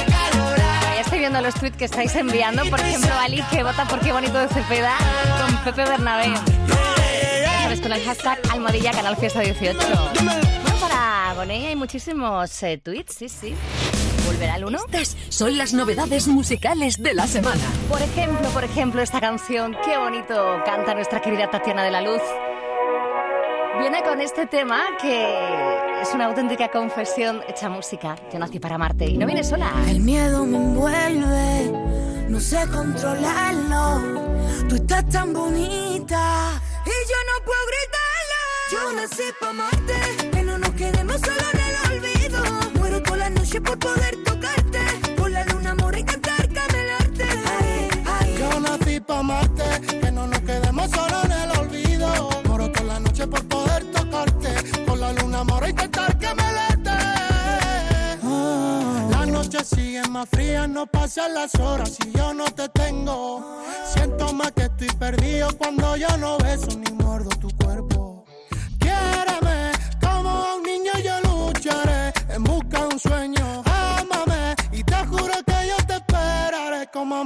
Ya 0.96 1.02
estoy 1.02 1.20
viendo 1.20 1.42
los 1.42 1.56
tweets 1.56 1.76
que 1.76 1.86
estáis 1.86 2.16
enviando. 2.16 2.64
Por 2.70 2.80
ejemplo, 2.80 3.12
Ali, 3.20 3.44
que 3.52 3.64
vota 3.64 3.86
por 3.86 4.00
qué 4.00 4.14
bonito 4.14 4.38
de 4.38 4.48
Cepeda 4.48 4.96
con 5.42 5.58
Pepe 5.58 5.84
Bernabé. 5.90 6.32
Con 7.86 7.94
el 7.94 8.02
hashtag 8.04 8.40
Almohadilla 8.50 8.92
Canal 8.94 9.16
Fiesta 9.16 9.42
18. 9.42 9.78
Bueno, 10.16 10.32
para 10.82 11.36
Bonet 11.36 11.68
hay 11.68 11.76
muchísimos 11.76 12.64
eh, 12.64 12.80
tweets, 12.80 13.14
sí, 13.14 13.30
sí. 13.30 13.54
¿Volverá 14.26 14.56
el 14.56 14.66
uno? 14.66 14.80
Estas 14.92 15.16
son 15.30 15.56
las 15.56 15.72
novedades 15.72 16.28
musicales 16.28 17.04
de 17.04 17.14
la 17.14 17.28
semana. 17.28 17.62
Por 17.88 18.02
ejemplo, 18.02 18.50
por 18.50 18.64
ejemplo, 18.64 19.04
esta 19.04 19.22
canción, 19.22 19.78
qué 19.86 20.00
bonito 20.00 20.64
canta 20.66 20.96
nuestra 20.96 21.22
querida 21.22 21.52
Tatiana 21.52 21.84
de 21.84 21.92
la 21.92 22.02
Luz. 22.02 22.24
Viene 23.78 24.02
con 24.02 24.20
este 24.20 24.48
tema 24.48 24.82
que 25.00 26.02
es 26.02 26.12
una 26.12 26.26
auténtica 26.26 26.72
confesión 26.72 27.44
hecha 27.48 27.70
música. 27.70 28.16
Yo 28.34 28.40
nací 28.40 28.60
para 28.60 28.76
amarte 28.76 29.06
y 29.06 29.16
no 29.16 29.28
viene 29.28 29.44
sola. 29.44 29.72
El 29.88 30.00
miedo 30.00 30.44
me 30.44 30.58
envuelve, 30.58 31.72
no 32.30 32.40
sé 32.40 32.66
controlarlo. 32.68 34.24
Tú 34.68 34.74
estás 34.74 35.08
tan 35.08 35.34
bonita 35.34 36.64
puedo 37.46 37.64
gritarlo. 37.72 38.42
Yo 38.72 38.94
nací 38.94 39.24
para 39.40 39.52
amarte, 39.52 40.30
que 40.32 40.44
no 40.44 40.58
nos 40.58 40.72
quedemos 40.72 41.22
solo 41.22 41.46
en 41.54 41.60
el 41.70 41.76
olvido. 41.92 42.44
Muero 42.76 43.04
toda 43.04 43.18
la 43.18 43.30
noche 43.30 43.62
por 43.62 43.78
poder 43.80 44.24
tocarte, 44.24 44.80
por 45.16 45.32
la 45.32 45.46
luna 45.46 45.72
amor 45.72 45.98
y 45.98 46.04
cantar 46.04 46.50
camelarte. 46.52 47.28
Ay, 47.60 47.90
ay. 48.06 48.36
Yo 48.40 48.60
nací 48.60 49.00
pa' 49.00 49.20
amarte, 49.20 49.64
que 50.02 50.12
no 50.12 50.28
nos 50.28 50.40
quedemos 50.42 50.90
solo 50.92 51.24
en 51.24 51.32
el 51.32 51.52
olvido. 51.60 52.30
Moro 52.48 52.72
toda 52.72 52.94
la 52.94 53.00
noche 53.00 53.28
por 53.28 53.48
poder 53.48 53.84
tocarte, 53.92 54.54
con 54.86 55.00
la 55.00 55.14
luna 55.14 55.36
que 56.20 56.36
me 56.36 56.52
late. 56.54 56.92
Las 59.12 59.28
noches 59.28 59.68
siguen 59.68 60.12
más 60.12 60.28
frías, 60.30 60.68
no 60.70 60.86
pasan 60.88 61.34
las 61.34 61.56
horas 61.56 61.98
y 62.06 62.18
yo 62.18 62.34
no 62.34 62.46
te 62.46 62.70
tengo. 62.70 63.64
Siento 63.94 64.34
más 64.34 64.52
que 64.52 64.64
estoy 64.64 64.90
perdido 64.98 65.50
cuando 65.58 65.96
yo 65.98 66.18
no 66.18 66.38
beso 66.38 66.68
ni 66.78 66.95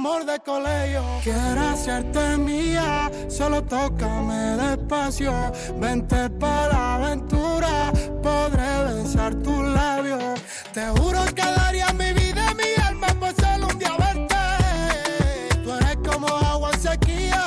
amor 0.00 0.24
de 0.24 0.38
colegio. 0.38 1.02
Quiero 1.22 1.60
hacerte 1.68 2.38
mía, 2.38 3.10
solo 3.28 3.62
tócame 3.62 4.56
despacio. 4.56 5.30
Vente 5.78 6.30
para 6.30 6.68
la 6.68 6.94
aventura, 6.94 7.92
podré 8.22 8.70
besar 8.94 9.34
tus 9.34 9.62
labios. 9.62 10.40
Te 10.72 10.86
juro 10.96 11.22
que 11.36 11.42
daría 11.42 11.92
mi 11.92 12.14
vida 12.14 12.54
mi 12.54 12.82
alma 12.82 13.08
por 13.20 13.34
solo 13.42 13.66
un 13.66 13.78
día 13.78 13.94
verte. 13.98 14.42
Tú 15.62 15.70
eres 15.70 15.96
como 16.08 16.28
agua 16.28 16.70
en 16.72 16.80
sequía, 16.80 17.44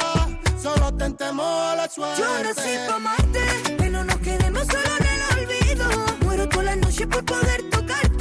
solo 0.62 0.93
tentemos 0.93 1.47
a 1.72 1.76
la 1.76 1.89
suerte. 1.89 2.22
Yo 2.22 2.43
nací 2.43 2.74
para 2.86 2.95
amarte, 2.97 3.41
que 3.80 3.89
no 3.89 4.04
nos 4.04 4.18
quedemos 4.18 4.64
solo 4.68 4.91
en 4.99 5.06
el 5.14 5.22
olvido. 5.39 5.86
Muero 6.22 6.47
toda 6.47 6.64
la 6.66 6.76
noche 6.76 7.08
por 7.08 7.26
poder 7.26 7.68
tocarte, 7.72 8.12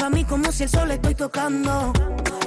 Pa' 0.00 0.08
mí 0.08 0.24
como 0.24 0.50
si 0.50 0.62
el 0.62 0.70
sol 0.70 0.90
estoy 0.90 1.14
tocando. 1.14 1.92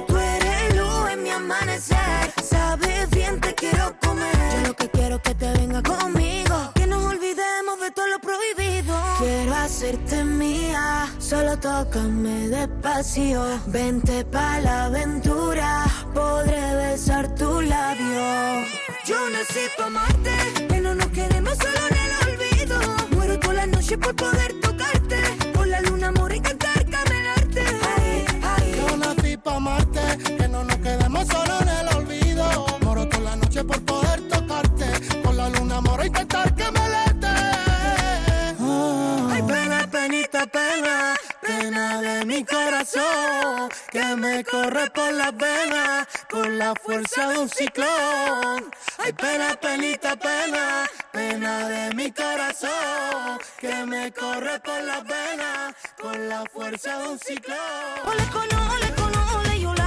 Tú 0.08 0.18
eres 0.18 0.76
luz 0.76 1.10
en 1.12 1.22
mi 1.22 1.30
amanecer. 1.30 2.32
Sabes 2.42 3.08
bien, 3.10 3.40
te 3.40 3.54
quiero 3.54 3.94
comer. 4.00 4.34
Yo 4.56 4.68
lo 4.68 4.74
que 4.74 4.90
quiero 4.90 5.16
es 5.16 5.22
que 5.22 5.34
te 5.36 5.52
venga 5.52 5.80
conmigo. 5.80 6.72
Que 6.74 6.88
nos 6.88 7.04
olvidemos 7.04 7.78
de 7.80 7.92
todo 7.92 8.08
lo 8.08 8.18
prohibido. 8.18 8.96
Quiero 9.18 9.54
hacerte 9.54 10.24
mía. 10.24 11.08
Solo 11.20 11.56
tócame 11.56 12.48
despacio. 12.48 13.60
Vente 13.66 14.24
pa' 14.24 14.58
la 14.58 14.86
aventura. 14.86 15.84
Podré 16.12 16.74
besar 16.74 17.32
tu 17.36 17.60
labio. 17.60 18.66
Yo 19.06 19.30
nací 19.30 19.60
pa' 19.78 19.86
amarte. 19.86 20.66
Que 20.68 20.80
no 20.80 20.96
nos 20.96 21.06
queremos 21.10 21.56
solo 21.56 21.80
en 21.88 21.96
el 22.04 22.12
olvido. 22.28 22.80
Muero 23.12 23.38
toda 23.38 23.54
la 23.54 23.66
noche 23.66 23.96
por 23.96 24.16
poder 24.16 24.60
tocarte. 24.60 25.18
Por 25.52 25.68
la 25.68 25.80
luna, 25.82 26.08
amor 26.08 26.34
y 26.34 26.40
cantar. 26.40 26.73
Que 30.18 30.48
no 30.48 30.64
nos 30.64 30.76
quedemos 30.76 31.26
solo 31.28 31.60
en 31.62 31.68
el 31.68 31.88
olvido. 31.96 32.78
Moro 32.82 33.08
toda 33.08 33.30
la 33.30 33.36
noche 33.36 33.64
por 33.64 33.84
poder 33.84 34.20
tocarte. 34.28 34.86
Con 35.22 35.36
la 35.36 35.48
luna 35.48 35.80
moro 35.80 36.04
intentar 36.04 36.54
que 36.54 36.70
me 36.70 36.88
lete. 36.94 37.34
Ay, 39.32 39.42
pena, 39.42 39.88
penita, 39.90 40.46
pena, 40.46 41.14
pena 41.40 42.00
de 42.00 42.24
mi 42.24 42.44
corazón. 42.44 43.70
Que 43.90 44.16
me 44.16 44.44
corre 44.44 44.90
por 44.90 45.12
las 45.12 45.36
venas 45.36 46.06
con 46.30 46.58
la 46.58 46.74
fuerza 46.74 47.28
de 47.28 47.38
un 47.38 47.48
ciclón. 47.48 48.70
Ay, 48.98 49.12
pena, 49.12 49.58
penita, 49.60 50.16
pena, 50.16 50.88
pena 51.12 51.68
de 51.68 51.94
mi 51.94 52.10
corazón. 52.12 53.38
Que 53.58 53.86
me 53.86 54.12
corre 54.12 54.60
por 54.60 54.82
las 54.82 55.04
venas 55.04 55.74
con 56.00 56.28
la 56.28 56.44
fuerza 56.52 56.98
de 56.98 57.08
un 57.08 57.18
ciclón. 57.18 59.03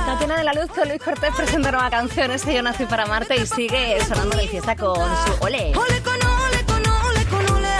Tatiana 0.07 0.37
de 0.37 0.43
la 0.45 0.53
Luz 0.53 0.71
con 0.73 0.87
Luis 0.87 1.03
Cortés 1.03 1.35
presenta 1.35 1.69
nueva 1.69 1.89
canción, 1.89 2.31
este 2.31 2.53
Yo 2.53 2.61
nací 2.61 2.85
para 2.85 3.03
amarte 3.03 3.35
y 3.35 3.45
sigue 3.45 3.99
sonando 4.05 4.37
de 4.37 4.47
fiesta 4.47 4.73
con 4.73 4.95
su 4.95 5.43
ole. 5.43 5.73
Ole 5.75 6.01
con 6.01 6.15
ole 6.15 6.63
con 6.65 6.81
ole 6.87 7.25
con 7.25 7.49
ole. 7.53 7.75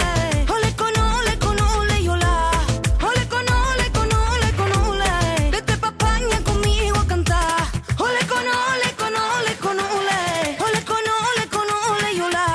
Ole 0.52 0.76
con 0.76 0.94
ole 1.00 1.38
con 1.38 1.58
ole 1.58 2.00
y 2.02 2.08
hola. 2.08 2.50
Ole 3.00 3.28
con 3.28 3.48
ole 3.48 3.92
con 3.92 4.12
ole 4.12 4.52
con 4.58 4.72
ole. 4.90 5.50
Vete 5.52 5.78
pa' 5.78 5.88
España 5.88 6.38
conmigo 6.44 6.98
a 6.98 7.06
cantar. 7.06 7.66
Ole 7.96 8.20
con 8.26 8.46
ole 8.46 8.92
con 8.98 9.14
ole 9.14 9.56
con 9.56 9.78
ole. 9.80 10.58
Ole 10.60 10.84
con 10.84 11.04
ole 11.24 11.48
con 11.48 11.66
ole 11.90 12.12
y 12.12 12.20
hola. 12.20 12.46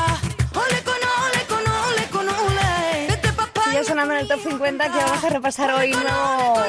Ole 0.53 0.83
con 0.83 1.01
ole 1.17 1.45
con 1.47 1.67
ole 1.67 2.07
con 2.11 2.29
ole. 2.29 3.07
Vete 3.09 3.33
pa' 3.33 3.43
España. 3.45 3.71
Sigue 3.71 3.83
sonando 3.85 4.13
en 4.13 4.19
el 4.19 4.27
top 4.27 4.39
50 4.39 4.91
que 4.91 4.97
vamos 4.99 5.23
a 5.23 5.29
repasar 5.29 5.71
hoy 5.73 5.93
nuevo 5.93 6.61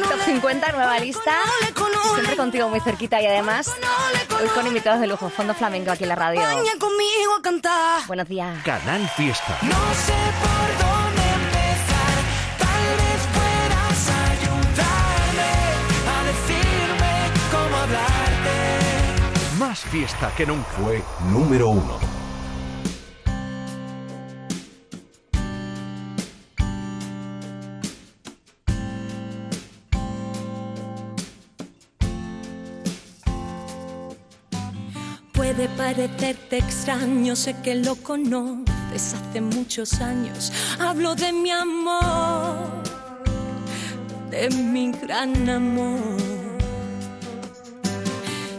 top 0.00 0.20
50, 0.24 0.72
nueva 0.72 0.98
lista. 0.98 1.32
Siempre 2.14 2.36
contigo 2.36 2.68
muy 2.68 2.80
cerquita 2.80 3.20
y 3.20 3.26
además 3.26 3.72
hoy 4.40 4.48
con 4.48 4.66
invitados 4.66 5.00
de 5.00 5.06
lujo, 5.06 5.28
Fondo 5.30 5.54
Flamenco 5.54 5.90
aquí 5.90 6.04
en 6.04 6.08
la 6.08 6.14
radio. 6.14 6.40
Conmigo 6.78 7.34
a 7.38 7.42
cantar. 7.42 8.06
Buenos 8.06 8.28
días. 8.28 8.62
Canal 8.64 9.08
Fiesta. 9.16 9.58
No 9.62 9.70
sé 9.94 10.14
por 10.40 10.68
dónde 10.86 11.22
empezar, 11.22 12.14
tal 12.58 12.84
vez 12.96 13.20
puedas 13.34 14.00
ayudarme 14.30 15.52
a 16.08 16.24
decirme 16.24 17.12
cómo 17.50 17.76
hablarte. 17.76 19.58
Más 19.58 19.80
fiesta 19.80 20.32
que 20.36 20.46
nunca. 20.46 20.70
Fue 20.82 21.02
número 21.30 21.68
uno. 21.68 22.11
Parecerte 35.94 36.56
extraño, 36.56 37.36
sé 37.36 37.54
que 37.62 37.74
lo 37.74 37.96
conoces 37.96 39.14
hace 39.14 39.40
muchos 39.40 40.00
años. 40.00 40.50
Hablo 40.78 41.14
de 41.14 41.32
mi 41.32 41.50
amor, 41.50 42.82
de 44.30 44.48
mi 44.50 44.92
gran 44.92 45.48
amor. 45.50 46.16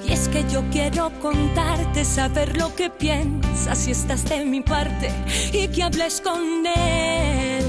Y 0.05 0.11
es 0.11 0.27
que 0.27 0.45
yo 0.47 0.61
quiero 0.71 1.11
contarte, 1.21 2.05
saber 2.05 2.55
lo 2.57 2.75
que 2.75 2.91
piensas 2.91 3.79
si 3.79 3.91
estás 3.91 4.25
de 4.25 4.45
mi 4.45 4.61
parte 4.61 5.09
y 5.51 5.67
que 5.69 5.83
hables 5.83 6.21
con 6.21 6.67
él. 6.67 7.65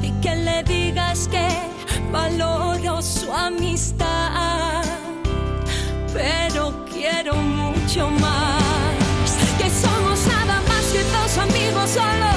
Y 0.00 0.12
que 0.20 0.36
le 0.36 0.62
digas 0.62 1.26
que 1.28 1.48
valoro 2.12 3.02
su 3.02 3.32
amistad 3.32 4.84
pero 6.12 6.84
quiero 6.92 7.34
mucho 7.34 7.79
Que 7.92 9.68
somos 9.68 10.24
nada 10.28 10.62
más 10.68 10.92
que 10.92 11.02
dos 11.02 11.38
amigos 11.38 11.90
solos. 11.90 12.29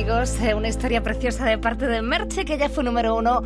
Amigos, 0.00 0.40
eh, 0.40 0.54
una 0.54 0.68
historia 0.68 1.02
preciosa 1.02 1.44
de 1.44 1.58
parte 1.58 1.86
de 1.86 2.00
Merche, 2.00 2.46
que 2.46 2.56
ya 2.56 2.70
fue 2.70 2.82
número 2.82 3.14
uno 3.16 3.42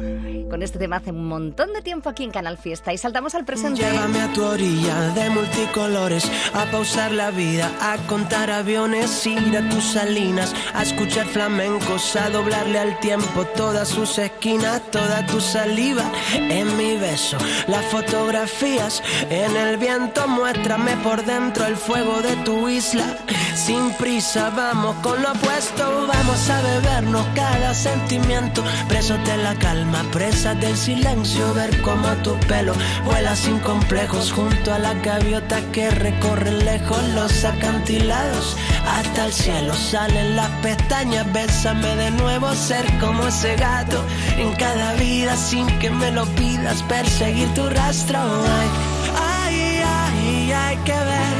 con 0.48 0.62
este 0.62 0.78
tema 0.78 0.96
hace 0.96 1.10
un 1.10 1.26
montón 1.26 1.72
de 1.72 1.82
tiempo 1.82 2.08
aquí 2.08 2.22
en 2.22 2.30
Canal 2.30 2.58
Fiesta. 2.58 2.92
Y 2.92 2.98
saltamos 2.98 3.34
al 3.34 3.44
presente. 3.44 3.82
Llévame 3.82 4.20
a 4.20 4.32
tu 4.32 4.44
orilla 4.44 5.08
de 5.14 5.30
multicolores, 5.30 6.30
a 6.52 6.64
pausar 6.70 7.10
la 7.10 7.32
vida, 7.32 7.72
a 7.80 7.96
contar 8.06 8.52
aviones, 8.52 9.26
ir 9.26 9.56
a 9.56 9.68
tus 9.68 9.82
salinas, 9.82 10.54
a 10.74 10.84
escuchar 10.84 11.26
flamencos, 11.26 12.14
a 12.14 12.30
doblarle 12.30 12.78
al 12.78 13.00
tiempo 13.00 13.44
todas 13.56 13.88
sus 13.88 14.16
esquinas, 14.18 14.80
toda 14.92 15.26
tu 15.26 15.40
saliva 15.40 16.04
en 16.34 16.76
mi 16.76 16.96
beso, 16.98 17.36
las 17.66 17.84
fotografías 17.86 19.02
en 19.28 19.56
el 19.56 19.76
viento, 19.76 20.28
muéstrame 20.28 20.96
por 20.98 21.24
dentro 21.24 21.66
el 21.66 21.76
fuego 21.76 22.22
de 22.22 22.36
tu 22.44 22.68
isla. 22.68 23.18
Sin 23.56 23.90
prisa, 23.94 24.50
vamos 24.50 24.94
con 24.96 25.20
lo 25.20 25.32
opuesto, 25.32 26.06
vamos 26.06 26.43
a 26.50 26.60
bebernos 26.60 27.26
cada 27.34 27.72
sentimiento, 27.74 28.62
presos 28.88 29.18
de 29.24 29.36
la 29.38 29.54
calma, 29.54 30.02
presas 30.12 30.60
del 30.60 30.76
silencio, 30.76 31.54
ver 31.54 31.80
cómo 31.80 32.08
tu 32.22 32.34
pelo 32.48 32.74
vuela 33.04 33.34
sin 33.34 33.58
complejos 33.60 34.32
junto 34.32 34.74
a 34.74 34.78
la 34.78 34.94
gaviota 34.94 35.60
que 35.72 35.90
recorre 35.90 36.50
lejos 36.50 37.02
los 37.14 37.44
acantilados 37.44 38.56
hasta 38.86 39.26
el 39.26 39.32
cielo. 39.32 39.74
Salen 39.74 40.36
las 40.36 40.50
pestañas, 40.60 41.32
bésame 41.32 41.96
de 41.96 42.10
nuevo, 42.10 42.52
ser 42.54 42.84
como 42.98 43.26
ese 43.26 43.56
gato 43.56 44.04
en 44.36 44.52
cada 44.56 44.94
vida 44.94 45.36
sin 45.36 45.66
que 45.78 45.88
me 45.90 46.10
lo 46.10 46.26
pidas, 46.34 46.82
perseguir 46.82 47.48
tu 47.54 47.68
rastro. 47.70 48.18
Ay, 48.18 48.68
ay, 49.16 49.82
ay, 49.86 50.52
hay 50.52 50.76
que 50.78 50.92
ver 50.92 51.34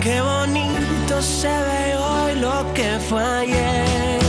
qué 0.00 0.20
bonito 0.20 1.01
se 1.20 1.48
ve 1.48 1.96
hoy 1.96 2.34
lo 2.36 2.72
que 2.72 2.98
fue 3.08 3.22
ayer. 3.22 4.20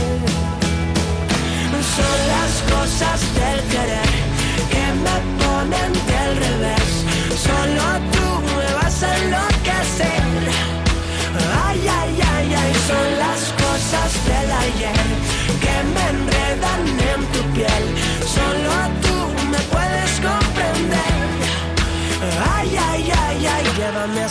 Son 1.96 2.18
las 2.34 2.52
cosas 2.74 3.20
del 3.34 3.60
querer 3.72 4.12
que 4.72 4.84
me 5.04 5.16
ponen 5.40 5.92
del 5.92 6.36
revés. 6.44 6.90
Solo 7.46 7.84
tú 8.12 8.26
me 8.46 8.73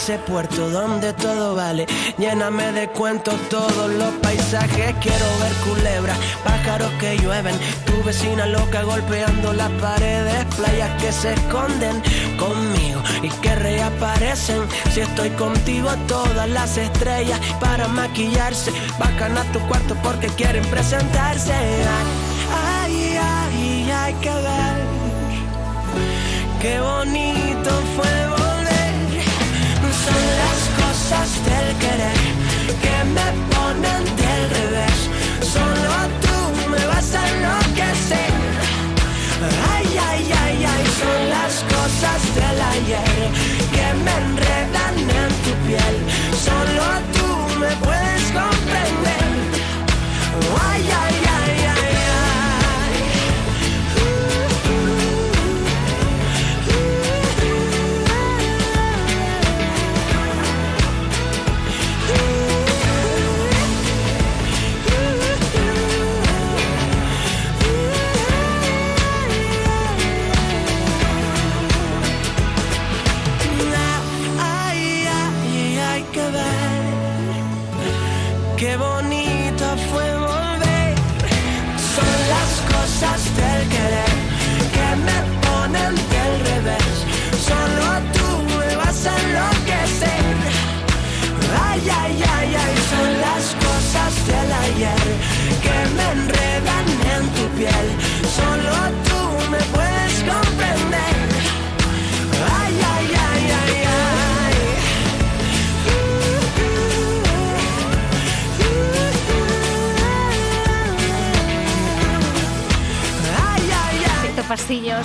ese 0.04 0.18
puerto 0.18 0.70
donde 0.70 1.14
todo 1.14 1.56
vale. 1.56 1.86
Lléname 2.18 2.74
de 2.74 2.90
cuentos 2.90 3.36
todos 3.50 3.90
los 3.94 4.12
paisajes. 4.16 4.94
Quiero 5.00 5.26
ver 5.40 5.54
culebras, 5.66 6.18
pájaros 6.44 6.92
que 7.00 7.18
llueven. 7.20 7.56
Tu 7.86 8.04
vecina 8.04 8.46
loca 8.46 8.84
golpeando 8.84 9.54
las 9.54 9.72
paredes. 9.80 10.44
Playas 10.58 11.02
que 11.02 11.10
se 11.10 11.32
esconden 11.32 12.02
conmigo 12.38 13.02
y 13.22 13.30
que 13.30 13.56
reaparecen. 13.56 14.64
Si 14.94 15.00
estoy 15.00 15.30
contigo, 15.32 15.90
todas 16.06 16.50
las 16.50 16.78
estrellas 16.78 17.40
para 17.62 17.88
maquillarse. 17.88 18.74
Bajan 19.00 19.38
a 19.38 19.44
tu 19.54 19.60
cuarto 19.70 19.96
porque 20.04 20.28
quieren 20.28 20.66
presentarse. 20.66 21.54
Ay, 21.54 23.18
ay, 23.18 23.18
ay, 23.22 23.92
hay 23.92 24.14
que 24.16 24.32
ver. 24.32 24.76
Qué 26.62 26.80
bonito 26.82 27.70
fue. 27.96 28.43
Son 30.06 30.24
las 30.44 30.62
cosas 30.82 31.30
del 31.48 31.68
querer 31.84 32.22
que 32.84 32.96
me 33.16 33.28
ponen 33.54 34.04
del 34.22 34.44
revés. 34.60 35.00
Solo 35.56 35.94
tú 36.24 36.70
me 36.72 36.86
vas 36.88 37.10
a 37.16 37.22
enloquecer. 37.30 38.34
Ay, 39.74 39.88
ay, 40.10 40.32
ay, 40.44 40.66
ay, 40.74 40.86
son 41.02 41.30
las 41.36 41.54
cosas 41.76 42.22
del 42.36 42.62
ayer 42.76 43.20
que 43.76 43.88
me 44.04 44.14
enredan 44.26 44.96
en 45.24 45.32
tu 45.44 45.52
piel. 45.68 45.96
Solo 46.48 46.86
tú 47.16 47.60
me 47.60 47.72
puedes 47.86 48.24
comprender. 48.40 49.28
Ay, 50.70 50.84
ay, 51.04 51.23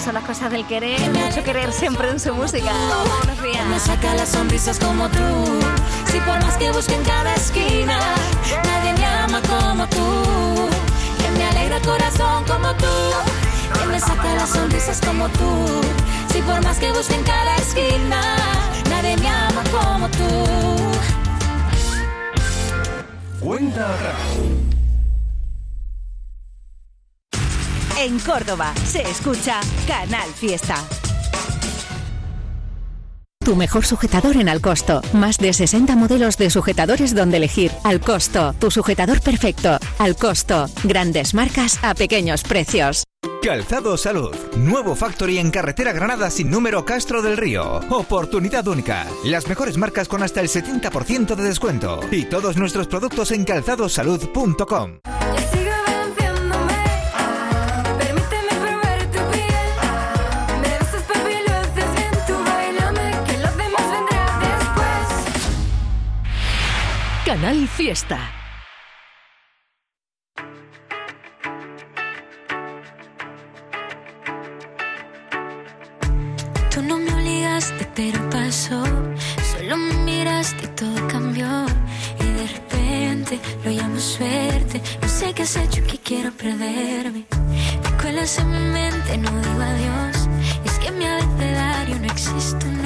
Son 0.04 0.14
las 0.14 0.24
cosas 0.24 0.50
del 0.52 0.64
querer, 0.66 1.00
mucho 1.10 1.42
querer 1.42 1.72
siempre 1.72 2.08
en 2.08 2.20
su 2.20 2.32
música. 2.32 2.72
Buenos 3.18 3.42
días. 3.42 3.66
Me 3.66 3.78
saca 3.80 4.14
las 4.14 4.28
sonrisas 4.28 4.78
como 4.78 5.08
tú. 5.08 5.18
Si 6.10 6.20
por 6.20 6.40
más 6.40 6.56
que 6.56 6.70
busque 6.70 6.94
en 6.94 7.02
cada 7.02 7.34
esquina, 7.34 7.98
nadie 8.64 8.92
me 8.94 9.04
ama 9.04 9.42
como 9.42 9.86
tú. 9.88 10.68
Que 11.20 11.30
me 11.36 11.44
alegra 11.44 11.76
el 11.76 11.82
corazón 11.82 12.44
como 12.44 12.72
tú. 12.74 12.86
Que 13.74 13.86
me 13.86 13.98
saca 13.98 14.34
las 14.36 14.50
sonrisas 14.50 15.00
como 15.04 15.28
tú. 15.30 15.80
Si 16.32 16.40
por 16.42 16.62
más 16.62 16.78
que 16.78 16.92
busque 16.92 17.14
en 17.14 17.24
cada 17.24 17.56
esquina, 17.56 18.20
nadie 18.88 19.16
me 19.16 19.28
ama 19.28 19.64
como 19.70 20.08
tú. 20.10 20.46
Cuenta 23.40 23.94
atrás. 23.94 24.67
En 28.00 28.20
Córdoba 28.20 28.72
se 28.84 29.02
escucha 29.02 29.58
Canal 29.88 30.30
Fiesta. 30.30 30.76
Tu 33.44 33.56
mejor 33.56 33.84
sujetador 33.84 34.36
en 34.36 34.48
Alcosto. 34.48 35.02
Más 35.14 35.38
de 35.38 35.52
60 35.52 35.96
modelos 35.96 36.36
de 36.36 36.48
sujetadores 36.50 37.14
donde 37.14 37.38
elegir. 37.38 37.72
Alcosto, 37.82 38.54
tu 38.60 38.70
sujetador 38.70 39.20
perfecto. 39.20 39.78
Alcosto, 39.98 40.66
grandes 40.84 41.34
marcas 41.34 41.82
a 41.82 41.94
pequeños 41.94 42.44
precios. 42.44 43.02
Calzado 43.42 43.96
Salud. 43.96 44.36
Nuevo 44.56 44.94
factory 44.94 45.38
en 45.38 45.50
carretera 45.50 45.92
Granada 45.92 46.30
sin 46.30 46.50
número 46.50 46.84
Castro 46.84 47.20
del 47.20 47.36
Río. 47.36 47.80
Oportunidad 47.90 48.68
única. 48.68 49.06
Las 49.24 49.48
mejores 49.48 49.76
marcas 49.76 50.06
con 50.06 50.22
hasta 50.22 50.40
el 50.40 50.48
70% 50.48 51.34
de 51.34 51.42
descuento. 51.42 51.98
Y 52.12 52.26
todos 52.26 52.56
nuestros 52.58 52.86
productos 52.86 53.32
en 53.32 53.44
calzadosalud.com. 53.44 55.00
Canal 67.28 67.68
Fiesta. 67.68 68.18
Tú 76.70 76.80
no 76.80 76.96
me 76.96 77.12
obligaste, 77.12 77.86
pero 77.94 78.30
pasó. 78.30 78.82
Solo 79.52 79.76
me 79.76 79.92
miraste 80.04 80.64
y 80.64 80.68
todo 80.68 81.06
cambió. 81.08 81.66
Y 82.18 82.24
de 82.24 82.46
repente 82.46 83.38
lo 83.62 83.72
llamo 83.72 84.00
suerte. 84.00 84.80
No 85.02 85.08
sé 85.08 85.34
qué 85.34 85.42
has 85.42 85.54
hecho 85.56 85.86
que 85.86 85.98
quiero 85.98 86.32
perderme. 86.32 87.26
Te 87.82 87.90
cuelas 88.00 88.38
en 88.38 88.52
mi 88.52 88.72
mente, 88.72 89.18
no 89.18 89.30
digo 89.42 89.60
adiós. 89.60 90.28
Es 90.64 90.78
que 90.78 90.90
mi 90.92 91.04
abecedario 91.04 91.98
no 91.98 92.06
existe. 92.06 92.77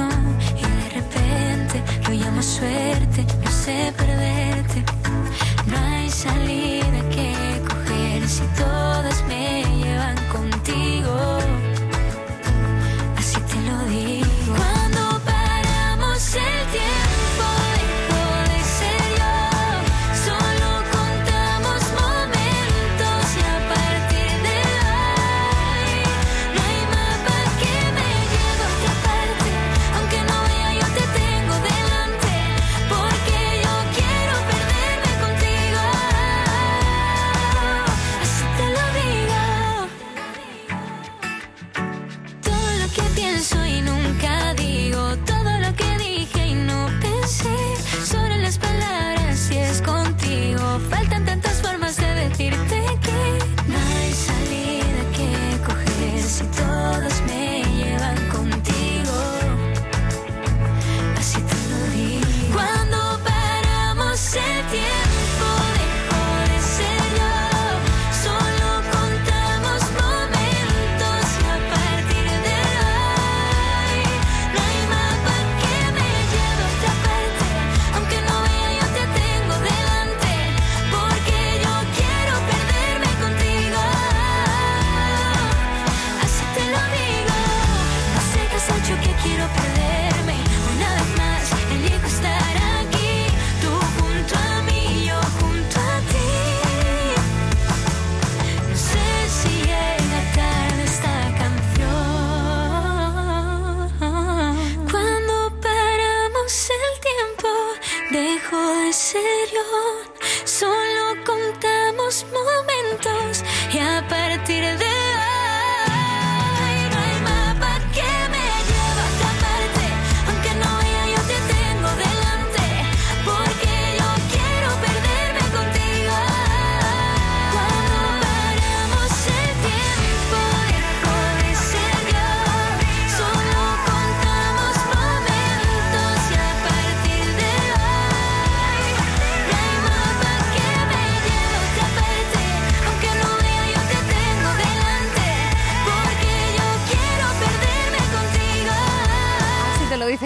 Yeah. 113.72 114.11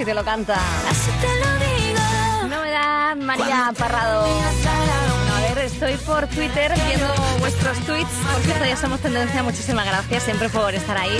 Te 0.04 0.14
lo 0.14 0.24
canta. 0.24 0.56
Así 0.88 1.10
te 1.20 1.26
lo 1.26 1.54
digo. 1.58 2.48
Novedad, 2.48 3.16
María 3.16 3.72
Parrado. 3.76 4.26
A 4.26 5.40
ver, 5.40 5.58
estoy 5.58 5.94
por 5.98 6.26
Twitter 6.26 6.72
viendo 6.86 7.06
vuestros 7.38 7.78
tweets. 7.80 8.10
Por 8.32 8.42
cierto, 8.42 8.64
ya 8.66 8.76
somos 8.76 9.00
tendencia. 9.00 9.42
Muchísimas 9.42 9.86
gracias 9.86 10.22
siempre 10.24 10.48
por 10.48 10.74
estar 10.74 10.98
ahí. 10.98 11.16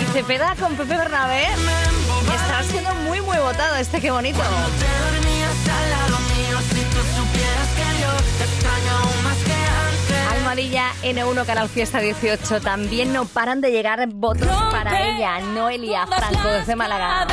Y 0.00 0.12
Cepeda 0.12 0.56
con 0.58 0.74
Pepe 0.74 0.96
Bernabé. 0.96 1.44
Está 1.44 2.62
siendo 2.64 2.94
muy, 2.94 3.20
muy 3.20 3.36
votado 3.38 3.76
este, 3.76 4.00
qué 4.00 4.10
bonito. 4.10 4.40
Almadilla 10.56 10.90
N1 11.02 11.44
Canal 11.44 11.68
Fiesta 11.68 12.00
18 12.00 12.62
también 12.62 13.12
no 13.12 13.26
paran 13.26 13.60
de 13.60 13.70
llegar 13.70 14.08
votos 14.08 14.48
para 14.70 15.06
ella, 15.06 15.38
Noelia 15.40 16.06
Franco 16.06 16.48
desde 16.48 16.74
Málaga. 16.74 17.26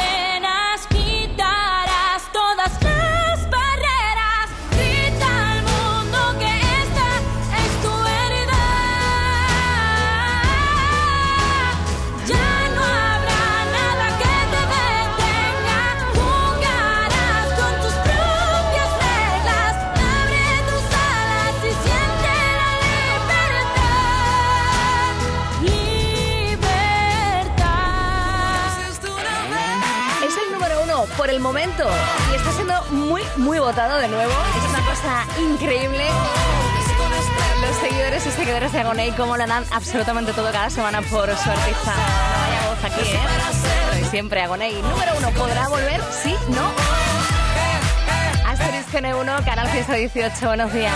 Por 31.24 31.30
el 31.30 31.40
momento 31.40 31.90
y 32.34 32.36
está 32.36 32.52
siendo 32.52 32.74
muy, 32.92 33.22
muy 33.38 33.58
votado 33.58 33.98
de 33.98 34.10
nuevo. 34.10 34.34
Es 34.58 34.70
una 34.70 34.86
cosa 34.86 35.26
increíble. 35.40 36.06
Los 37.62 37.78
seguidores 37.78 38.26
y 38.28 38.32
seguidoras 38.32 38.74
de 38.74 38.80
Agoney, 38.82 39.12
como 39.14 39.38
lo 39.38 39.48
dan 39.48 39.64
absolutamente 39.72 40.34
todo 40.34 40.52
cada 40.52 40.70
semana 40.70 41.02
por 41.02 41.30
su 41.30 41.50
artista. 41.50 41.94
Vaya 41.94 42.68
voz 42.68 42.84
aquí, 42.84 43.10
¿eh? 43.10 44.06
Siempre 44.12 44.42
Agoney. 44.42 44.74
Número 44.82 45.14
uno, 45.18 45.30
¿podrá 45.30 45.70
volver? 45.70 46.02
¿Sí? 46.12 46.36
¿No? 46.50 46.70
Asterisco 48.46 48.98
N1, 48.98 49.46
Canal 49.46 49.70
Fiesta 49.70 49.94
18. 49.94 50.46
Buenos 50.46 50.74
días. 50.74 50.94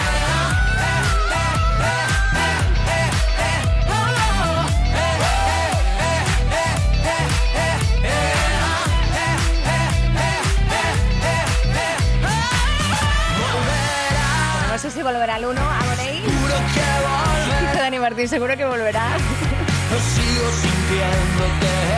No 14.78 14.84
sé 14.84 14.92
si 14.92 15.02
volverá 15.02 15.34
al 15.34 15.46
1, 15.46 15.60
Agoney. 15.60 16.22
Dice 16.22 17.78
Dani 17.80 17.98
Martín, 17.98 18.30
seguro 18.30 18.56
que 18.56 18.64
volverá. 18.64 19.08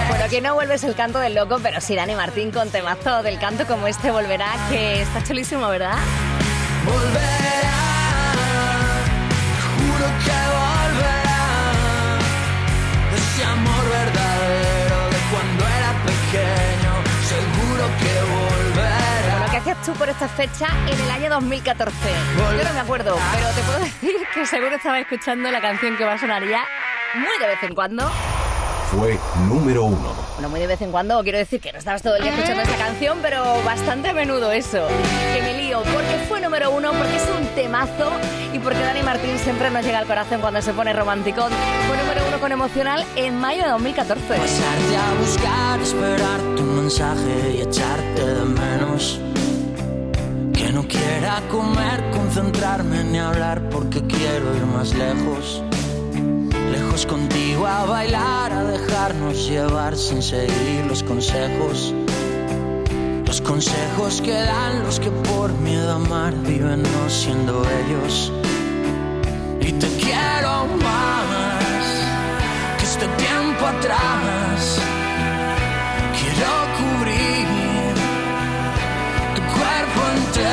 Bueno, 0.08 0.26
que 0.30 0.40
no 0.40 0.54
vuelves 0.54 0.86
el 0.86 0.96
canto 0.96 1.20
del 1.20 1.36
loco, 1.36 1.60
pero 1.62 1.82
sí 1.82 1.98
Dani 1.98 2.16
Martín 2.16 2.52
con 2.52 2.70
temazo 2.70 3.22
del 3.22 3.38
canto 3.38 3.68
como 3.68 3.86
este 3.88 4.12
volverá, 4.12 4.56
que 4.70 5.02
está 5.02 5.22
chulísimo, 5.22 5.68
¿verdad? 5.68 5.98
Juro 6.86 7.39
volverá. 19.86 19.86
Bueno, 19.86 19.86
¿qué 19.86 19.86
hacías 19.86 19.86
tú 19.86 19.94
por 19.94 20.10
esta 20.10 20.28
fecha 20.28 20.68
en 20.88 21.00
el 21.00 21.12
año 21.12 21.30
2014? 21.30 21.96
Yo 22.58 22.64
no 22.64 22.74
me 22.74 22.80
acuerdo, 22.80 23.18
pero 23.34 23.48
te 23.50 23.62
puedo 23.62 23.80
decir 23.84 24.16
que 24.34 24.46
seguro 24.46 24.76
estaba 24.76 25.00
escuchando 25.00 25.50
la 25.52 25.62
canción 25.62 25.98
que 25.98 26.06
va 26.06 26.14
a 26.14 26.20
sonar 26.20 26.44
ya 26.48 26.64
muy 27.16 27.38
de 27.40 27.48
vez 27.48 27.64
en 27.64 27.76
cuando. 27.76 28.10
Fue 28.92 29.20
número 29.48 29.84
uno. 29.84 30.16
Bueno, 30.34 30.50
muy 30.50 30.60
de 30.60 30.66
vez 30.66 30.82
en 30.82 30.92
cuando, 30.92 31.22
quiero 31.22 31.38
decir 31.38 31.62
que 31.62 31.72
no 31.72 31.78
estabas 31.78 32.02
todo 32.02 32.16
el 32.16 32.24
día 32.24 32.32
escuchando 32.32 32.64
esta 32.64 32.78
canción, 32.78 33.20
pero 33.22 33.62
bastante 33.64 34.10
a 34.10 34.14
menudo 34.14 34.52
eso. 34.52 34.88
Que 35.34 35.42
me 35.44 35.54
lío, 35.54 35.84
porque 35.84 36.26
fue 36.28 36.42
número 36.42 36.72
uno, 36.72 36.92
porque 36.94 37.16
es 37.18 37.30
un 37.40 37.46
temazo 37.54 38.12
y 38.52 38.58
porque 38.58 38.80
Dani 38.80 39.04
Martín 39.04 39.38
siempre 39.38 39.70
nos 39.70 39.86
llega 39.86 40.00
al 40.00 40.08
corazón 40.08 40.42
cuando 40.42 40.62
se 40.62 40.74
pone 40.74 40.92
romántico. 40.94 41.50
Fue 41.88 41.98
número 41.98 42.28
uno 42.28 42.40
con 42.40 42.52
emocional 42.52 43.06
en 43.16 43.40
mayo 43.40 43.64
de 43.64 43.70
2014. 43.70 44.26
Pasarte 44.28 44.98
a 44.98 45.14
buscar, 45.20 45.80
esperar 45.82 46.40
tu 46.56 46.64
mensaje 46.64 47.58
y 47.58 47.62
echarte 47.62 48.26
de 48.26 48.46
menos. 48.46 49.20
Que 50.70 50.76
no 50.76 50.88
quiera 50.88 51.42
comer, 51.50 52.12
concentrarme 52.12 53.04
ni 53.04 53.18
hablar 53.18 53.70
porque 53.72 54.06
quiero 54.06 54.56
ir 54.56 54.68
más 54.68 54.94
lejos. 54.94 55.64
Lejos 56.72 57.08
contigo 57.08 57.66
a 57.66 57.86
bailar, 57.86 58.54
a 58.54 58.64
dejarnos 58.66 59.50
llevar 59.50 59.98
sin 59.98 60.22
seguir 60.22 60.86
los 60.88 61.02
consejos. 61.02 61.92
Los 63.26 63.42
consejos 63.42 64.22
que 64.22 64.32
dan 64.32 64.84
los 64.84 65.00
que 65.00 65.10
por 65.10 65.52
miedo 65.54 65.92
a 65.92 65.96
amar 65.96 66.36
viven 66.44 66.84
no 66.84 67.10
siendo 67.10 67.64
ellos. 67.82 68.32
Y 69.62 69.72
te 69.72 69.88
quiero 69.98 70.68
más 70.84 71.84
que 72.78 72.84
este 72.86 73.08
tiempo 73.08 73.66
atrás. 73.66 74.89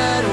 Entero. 0.07 0.29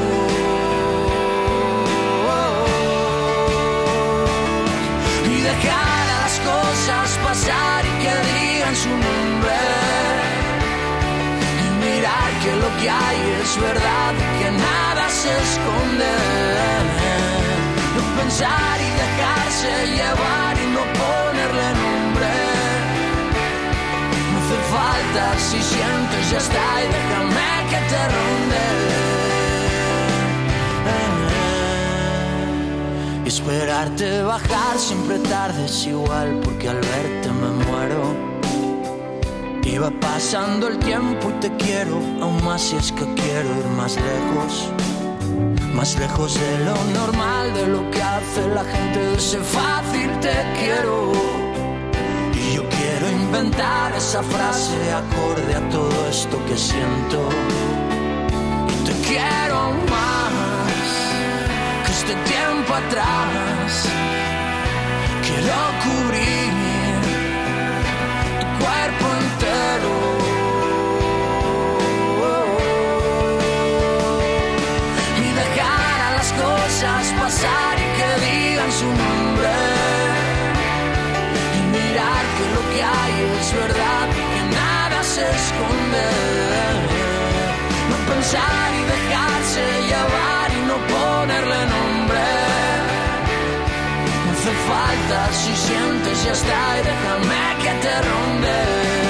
Y 5.26 5.42
dejar 5.42 6.06
a 6.16 6.22
las 6.24 6.40
cosas 6.40 7.18
pasar 7.24 7.86
y 7.86 7.94
que 8.04 8.14
digan 8.32 8.76
su 8.76 8.90
nombre. 8.90 9.60
Y 11.64 11.86
mirar 11.86 12.30
que 12.44 12.56
lo 12.64 12.70
que 12.80 12.90
hay 12.90 13.20
es 13.42 13.62
verdad 13.62 14.14
que 14.40 14.52
nada 14.52 15.10
se 15.10 15.32
esconde. 15.48 16.14
No 17.96 18.02
pensar 18.22 18.78
y 18.80 18.90
dejarse 19.04 19.72
llevar 19.98 20.54
y 20.58 20.68
no 20.76 20.84
ponerle 21.00 21.68
nombre. 21.84 22.32
No 24.32 24.38
hace 24.40 24.60
falta 24.76 25.24
si 25.40 25.62
sientes 25.62 26.32
ya 26.32 26.38
está 26.38 26.68
y 26.84 26.88
déjame 26.98 27.52
que 27.70 27.80
te 27.90 28.02
ronde. 28.16 29.13
Esperarte 33.44 34.24
bajar 34.24 34.78
siempre 34.78 35.20
tarde 35.20 35.66
es 35.66 35.86
igual 35.86 36.40
porque 36.44 36.70
al 36.70 36.78
verte 36.78 37.30
me 37.30 37.50
muero. 37.66 38.34
Va 39.82 39.92
pasando 40.00 40.70
el 40.70 40.78
tiempo 40.80 41.30
y 41.30 41.40
te 41.42 41.54
quiero, 41.58 41.98
aún 42.22 42.42
más 42.46 42.62
si 42.62 42.78
es 42.78 42.90
que 42.94 43.06
quiero 43.16 43.50
ir 43.60 43.66
más 43.76 43.98
lejos. 43.98 44.70
Más 45.74 45.98
lejos 46.00 46.36
de 46.36 46.60
lo 46.60 46.76
normal, 46.94 47.54
de 47.54 47.68
lo 47.68 47.92
que 47.92 48.02
hace 48.02 48.48
la 48.48 48.64
gente 48.64 49.16
ese 49.18 49.40
fácil 49.40 50.10
te 50.22 50.36
quiero. 50.58 51.12
Y 52.34 52.56
yo 52.56 52.70
quiero 52.70 53.10
inventar 53.10 53.94
esa 53.94 54.24
frase 54.24 54.78
acorde 54.94 55.56
a 55.56 55.70
todo 55.70 56.08
esto 56.10 56.38
que 56.46 56.56
siento. 56.56 57.28
Te 58.86 58.94
quiero 59.06 59.74
más 59.90 60.23
este 62.04 62.16
tiempo 62.30 62.74
atrás. 62.74 63.88
Quiero 65.26 65.60
cubrir 65.84 66.52
tu 68.42 68.48
cuerpo 68.62 69.06
entero. 69.22 69.94
Y 75.18 75.28
dejar 75.42 75.98
a 76.08 76.12
las 76.18 76.30
cosas 76.34 77.04
pasar 77.22 77.76
y 77.86 77.90
que 77.98 78.10
digan 78.26 78.72
su 78.72 78.90
nombre. 79.04 79.54
Y 81.58 81.62
mirar 81.76 82.24
que 82.36 82.46
lo 82.56 82.62
que 82.72 82.84
hay 82.84 83.16
es 83.40 83.50
verdad 83.64 84.06
y 84.12 84.24
que 84.34 84.44
nada 84.56 85.04
se 85.04 85.24
esconde. 85.40 86.08
No 87.90 87.98
pensar 88.14 88.70
y 88.80 88.84
dejarse 88.92 89.33
falta 94.94 95.34
si 95.34 95.56
sientes 95.56 96.24
ya 96.24 96.32
está 96.32 96.80
y 96.80 96.84
déjame 96.84 97.64
que 97.64 97.74
te 97.82 98.02
ronde. 98.02 99.03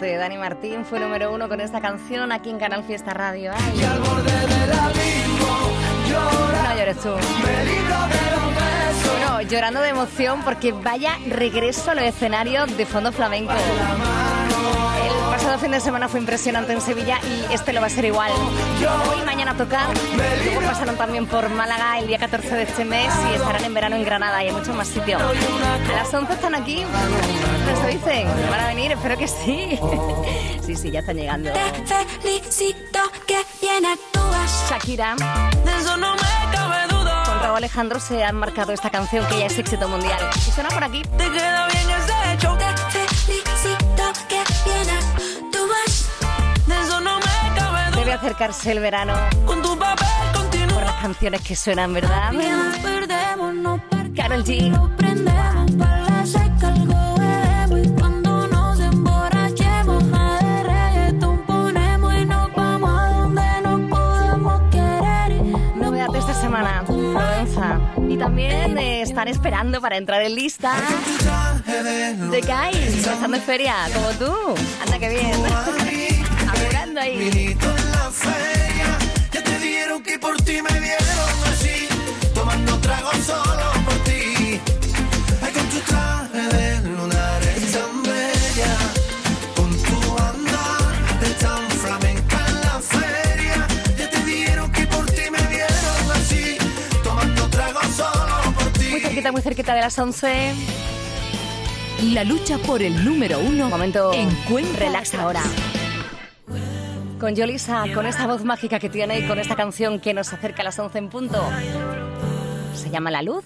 Dani 0.00 0.36
Martín 0.36 0.84
fue 0.84 0.98
número 0.98 1.32
uno 1.32 1.48
con 1.48 1.60
esta 1.60 1.80
canción 1.80 2.32
aquí 2.32 2.50
en 2.50 2.58
Canal 2.58 2.82
Fiesta 2.82 3.14
Radio. 3.14 3.52
Ay. 3.54 3.80
Y 3.80 3.84
al 3.84 4.00
borde 4.00 4.32
del 4.32 4.72
abismo 4.72 5.70
llora. 6.08 6.62
No 6.68 6.78
llores 6.78 7.00
tú. 7.00 7.10
Bueno, 9.12 9.42
llorando 9.42 9.80
de 9.80 9.88
emoción 9.90 10.42
porque 10.42 10.72
vaya 10.72 11.16
regreso 11.28 11.92
a 11.92 11.94
los 11.94 12.04
escenarios 12.04 12.76
de 12.76 12.86
fondo 12.86 13.12
flamenco. 13.12 13.52
Fin 15.64 15.70
de 15.70 15.80
semana 15.80 16.10
fue 16.10 16.20
impresionante 16.20 16.74
en 16.74 16.80
Sevilla 16.82 17.18
y 17.24 17.54
este 17.54 17.72
lo 17.72 17.80
va 17.80 17.86
a 17.86 17.90
ser 17.90 18.04
igual. 18.04 18.30
Hoy 18.30 19.20
y 19.22 19.24
mañana 19.24 19.56
tocar. 19.56 19.88
Luego 20.44 20.60
pasaron 20.60 20.94
también 20.96 21.26
por 21.26 21.48
Málaga 21.48 21.98
el 22.00 22.06
día 22.06 22.18
14 22.18 22.54
de 22.54 22.62
este 22.64 22.84
mes 22.84 23.10
y 23.30 23.36
estarán 23.36 23.64
en 23.64 23.72
verano 23.72 23.96
en 23.96 24.04
Granada 24.04 24.44
y 24.44 24.48
hay 24.48 24.52
mucho 24.52 24.74
más 24.74 24.88
sitio. 24.88 25.16
A 25.16 25.92
las 25.94 26.12
11 26.12 26.34
están 26.34 26.54
aquí. 26.54 26.84
Nos 26.84 27.86
dicen. 27.86 28.28
¿Van 28.50 28.60
a 28.60 28.66
venir? 28.66 28.92
Espero 28.92 29.16
que 29.16 29.26
sí. 29.26 29.80
Sí, 30.64 30.76
sí, 30.76 30.90
ya 30.90 31.00
están 31.00 31.16
llegando. 31.16 31.50
Te 31.52 31.60
felicito 32.20 32.98
que 33.26 33.38
bien 33.60 33.84
actúas. 33.84 34.66
Shakira. 34.70 35.14
De 35.64 35.78
eso 35.78 35.96
no 35.98 36.14
me 36.14 36.56
cabe 36.56 36.86
duda. 36.88 37.22
Con 37.26 37.38
Raúl 37.40 37.56
Alejandro 37.58 38.00
se 38.00 38.24
han 38.24 38.36
marcado 38.36 38.72
esta 38.72 38.88
canción 38.88 39.26
que 39.26 39.40
ya 39.40 39.46
es 39.46 39.58
éxito 39.58 39.88
mundial. 39.88 40.18
Y 40.34 40.50
suena 40.50 40.70
por 40.70 40.84
aquí. 40.84 41.02
Te 41.02 41.30
queda 41.30 41.68
bien 41.68 41.90
ese 41.90 42.32
hecho. 42.32 42.63
Acercarse 48.14 48.72
el 48.72 48.80
verano 48.80 49.14
Con 49.46 49.62
tu 49.62 49.78
papel 49.78 50.68
por 50.72 50.82
las 50.82 51.00
canciones 51.02 51.40
que 51.42 51.54
suenan, 51.54 51.92
¿verdad? 51.92 52.32
Nos 52.32 52.78
perdemos, 52.78 53.54
no 53.54 53.80
Carol 54.14 54.44
G. 54.44 54.70
Lo 54.70 54.88
prendemos 54.96 55.72
para 55.72 56.00
la 56.02 56.26
seca, 56.26 56.68
algo 56.68 57.16
bebemos 57.16 57.86
y 57.86 57.90
cuando 57.98 58.46
nos 58.46 58.80
emborrachemos 58.80 60.04
a 60.12 60.38
de 60.44 60.62
reggaetón 60.62 61.38
ponemos 61.46 62.14
y 62.14 62.24
nos 62.24 62.54
vamos 62.54 62.90
a 62.90 63.08
donde 63.18 63.60
nos 63.62 63.90
podemos 63.90 64.62
querer. 64.70 65.42
Novedad 65.76 66.08
de 66.08 66.18
esta 66.18 66.34
semana, 66.34 66.84
Provenza. 66.86 67.80
Y 68.08 68.16
también 68.16 68.78
eh, 68.78 69.02
están 69.02 69.28
esperando 69.28 69.80
para 69.80 69.96
entrar 69.96 70.22
en 70.22 70.34
lista 70.36 70.74
de 71.66 72.40
Guys, 72.40 73.06
estando 73.06 73.36
en 73.36 73.42
feria, 73.42 73.74
como 73.92 74.10
tú. 74.10 74.54
Anda, 74.84 74.98
que 74.98 75.08
bien. 75.08 75.34
Apurando 76.48 77.00
ahí. 77.00 77.56
Por 80.24 80.36
ti 80.40 80.56
me 80.62 80.80
vieron 80.80 81.34
así, 81.52 81.86
tomando 82.32 82.78
tragos 82.78 83.18
solo 83.26 83.66
por 83.84 83.96
ti. 84.04 84.58
Ay, 85.42 85.52
con 85.52 85.66
tu 85.68 85.78
traje 85.90 86.44
de 86.56 86.88
lunar 86.88 87.42
es 87.42 87.72
tan 87.72 88.02
bella, 88.02 88.74
con 89.54 89.70
tu 89.86 89.98
andar 90.30 91.20
de 91.20 91.30
tan 91.44 91.62
flamenca 91.82 92.38
en 92.48 92.60
la 92.66 92.76
feria, 92.94 93.68
ya 93.98 94.08
te 94.08 94.20
dieron 94.24 94.72
que 94.72 94.86
por 94.86 95.04
ti 95.16 95.24
me 95.30 95.42
vieron 95.54 96.04
así, 96.18 96.56
tomando 97.02 97.46
tragos 97.50 97.86
solo 97.94 98.36
por 98.56 98.68
ti. 98.78 98.88
Muy 98.92 99.00
cerquita, 99.00 99.30
muy 99.30 99.42
cerquita 99.42 99.74
de 99.74 99.80
las 99.82 99.98
11. 99.98 100.54
La 102.14 102.24
lucha 102.24 102.56
por 102.58 102.82
el 102.82 103.04
número 103.04 103.40
uno 103.40 103.68
Momento 103.68 104.12
encuentra 104.14 104.86
relax 104.86 105.14
ahora. 105.14 105.42
Con 107.24 107.34
Yolisa, 107.34 107.84
con 107.94 108.04
esta 108.04 108.26
voz 108.26 108.44
mágica 108.44 108.78
que 108.78 108.90
tiene 108.90 109.20
y 109.20 109.26
con 109.26 109.38
esta 109.38 109.56
canción 109.56 109.98
que 109.98 110.12
nos 110.12 110.30
acerca 110.34 110.60
a 110.60 110.66
las 110.66 110.78
11 110.78 110.98
en 110.98 111.08
punto. 111.08 111.42
Se 112.74 112.90
llama 112.90 113.10
La 113.10 113.22
Luz. 113.22 113.42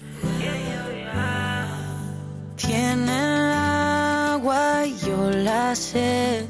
Tiene 2.57 3.05
el 3.05 3.53
agua 3.53 4.85
y 4.85 4.97
yo 4.97 5.29
la 5.29 5.73
sed. 5.75 6.43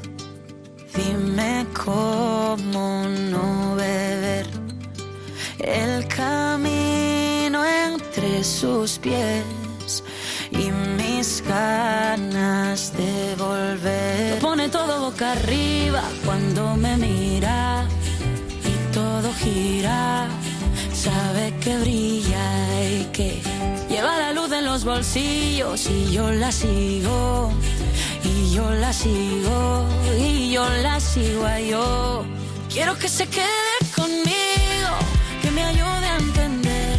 Dime 0.92 1.66
cómo 1.84 3.04
no 3.06 3.76
beber. 3.76 4.48
El 5.60 6.08
camino 6.08 7.64
entre 7.64 8.42
sus 8.42 8.98
pies 8.98 10.02
y 10.50 10.72
mis 11.20 11.42
ganas 11.46 12.94
de 12.96 13.34
volver. 13.36 14.30
Lo 14.34 14.38
pone 14.38 14.70
todo 14.70 15.00
boca 15.06 15.32
arriba 15.32 16.02
cuando 16.24 16.76
me 16.76 16.96
mira 16.96 17.84
y 18.72 18.94
todo 18.94 19.28
gira. 19.42 20.28
Sabe 20.94 21.54
que 21.62 21.76
brilla 21.76 22.46
y 22.96 23.04
que 23.12 23.42
lleva 23.90 24.16
la 24.16 24.32
luz 24.32 24.50
en 24.52 24.64
los 24.64 24.82
bolsillos 24.84 25.90
y 25.90 26.10
yo 26.10 26.30
la 26.32 26.50
sigo. 26.50 27.52
Y 28.24 28.54
yo 28.54 28.70
la 28.70 28.92
sigo, 28.92 29.84
y 30.18 30.52
yo 30.52 30.64
la 30.82 31.00
sigo 31.00 31.44
a 31.44 31.60
yo. 31.60 32.24
Quiero 32.72 32.98
que 32.98 33.08
se 33.08 33.26
quede 33.26 33.76
conmigo, 33.94 34.92
que 35.42 35.50
me 35.50 35.64
ayude 35.64 36.06
a 36.14 36.16
entender 36.16 36.96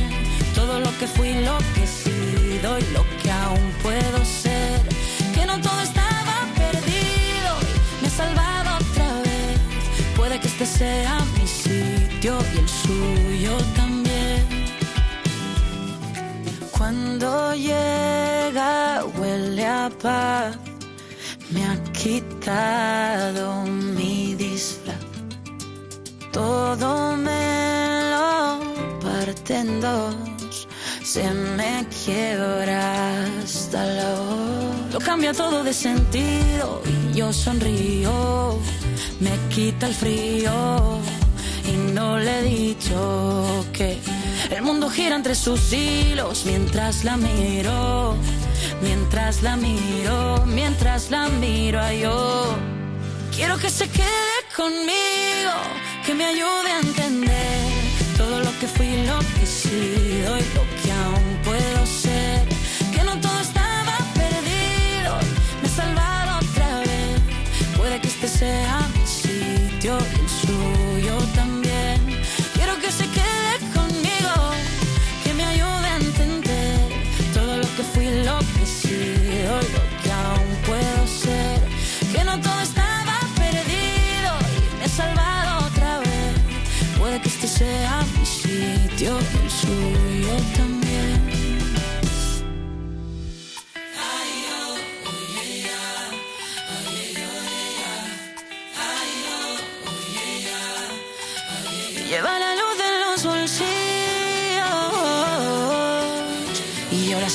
todo 0.54 0.80
lo 0.80 0.92
que 1.00 1.08
fui, 1.08 1.34
lo 1.44 1.58
que 1.74 1.84
he 1.84 2.01
sido 2.62 2.80
y 2.80 2.84
lo 2.94 3.06
que 3.22 3.32
aún 3.32 3.74
puedo 3.82 4.26
ser. 4.26 4.82
Que 5.34 5.46
no 5.46 5.60
todo 5.62 5.82
estaba 5.82 6.46
perdido 6.56 7.52
y 7.62 8.02
me 8.02 8.08
ha 8.08 8.10
salvado 8.10 8.78
otra 8.78 9.14
vez. 9.22 9.60
Puede 10.16 10.40
que 10.40 10.48
este 10.48 10.66
sea 10.66 11.20
mi 11.38 11.48
sitio 11.48 12.38
y 12.54 12.58
el 12.60 12.70
suyo 12.70 13.58
también. 13.76 14.46
Cuando 16.72 17.54
llega 17.56 19.06
huele 19.18 19.66
a 19.66 19.90
paz, 20.02 20.58
me 21.52 21.66
ha 21.66 21.78
quitado 21.94 23.64
mi 23.64 24.36
disfraz. 24.36 24.98
Todo 26.32 27.16
me 27.18 28.10
lo 28.12 28.60
parte 29.02 29.58
en 29.58 29.82
dos, 29.82 30.16
se 31.14 31.30
me 31.30 31.86
quiebra 32.06 33.26
hasta 33.44 33.86
la 33.86 34.12
voz. 34.16 34.94
Lo 34.94 35.00
cambia 35.00 35.34
todo 35.34 35.62
de 35.62 35.74
sentido 35.74 36.82
y 36.86 37.18
yo 37.18 37.34
sonrío. 37.34 38.58
Me 39.20 39.32
quita 39.50 39.88
el 39.88 39.94
frío 39.94 41.00
y 41.68 41.92
no 41.92 42.18
le 42.18 42.40
he 42.40 42.44
dicho 42.44 43.66
que 43.74 43.98
el 44.52 44.62
mundo 44.62 44.90
gira 44.90 45.18
entre 45.18 45.36
sus 45.36 45.74
hilos 45.74 46.46
mientras 46.46 47.04
la 47.04 47.18
miro. 47.18 48.16
Mientras 48.82 49.44
la 49.44 49.58
miro, 49.58 50.46
mientras 50.46 51.12
la 51.12 51.28
miro 51.28 51.82
a 51.82 51.94
yo. 51.94 52.56
Quiero 53.36 53.58
que 53.58 53.70
se 53.70 53.90
quede 53.90 54.40
conmigo, 54.56 55.56
que 56.06 56.14
me 56.14 56.24
ayude 56.24 56.72
a 56.72 56.80
entender 56.80 57.68
todo 58.18 58.40
lo 58.40 58.52
que 58.60 58.68
fui, 58.68 59.06
lo 59.06 59.20
que 59.20 59.44
he 59.44 60.61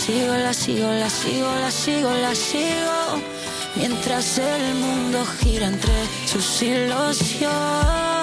sigo, 0.07 0.87
la 0.87 1.11
sigo, 1.11 1.51
la 1.61 1.71
sigo, 1.71 2.11
la 2.11 2.35
sigo 2.35 3.23
mientras 3.75 4.39
el 4.39 4.75
mundo 4.77 5.25
gira 5.25 5.67
entre 5.67 5.93
sus. 6.27 6.61
Yo 7.41 8.16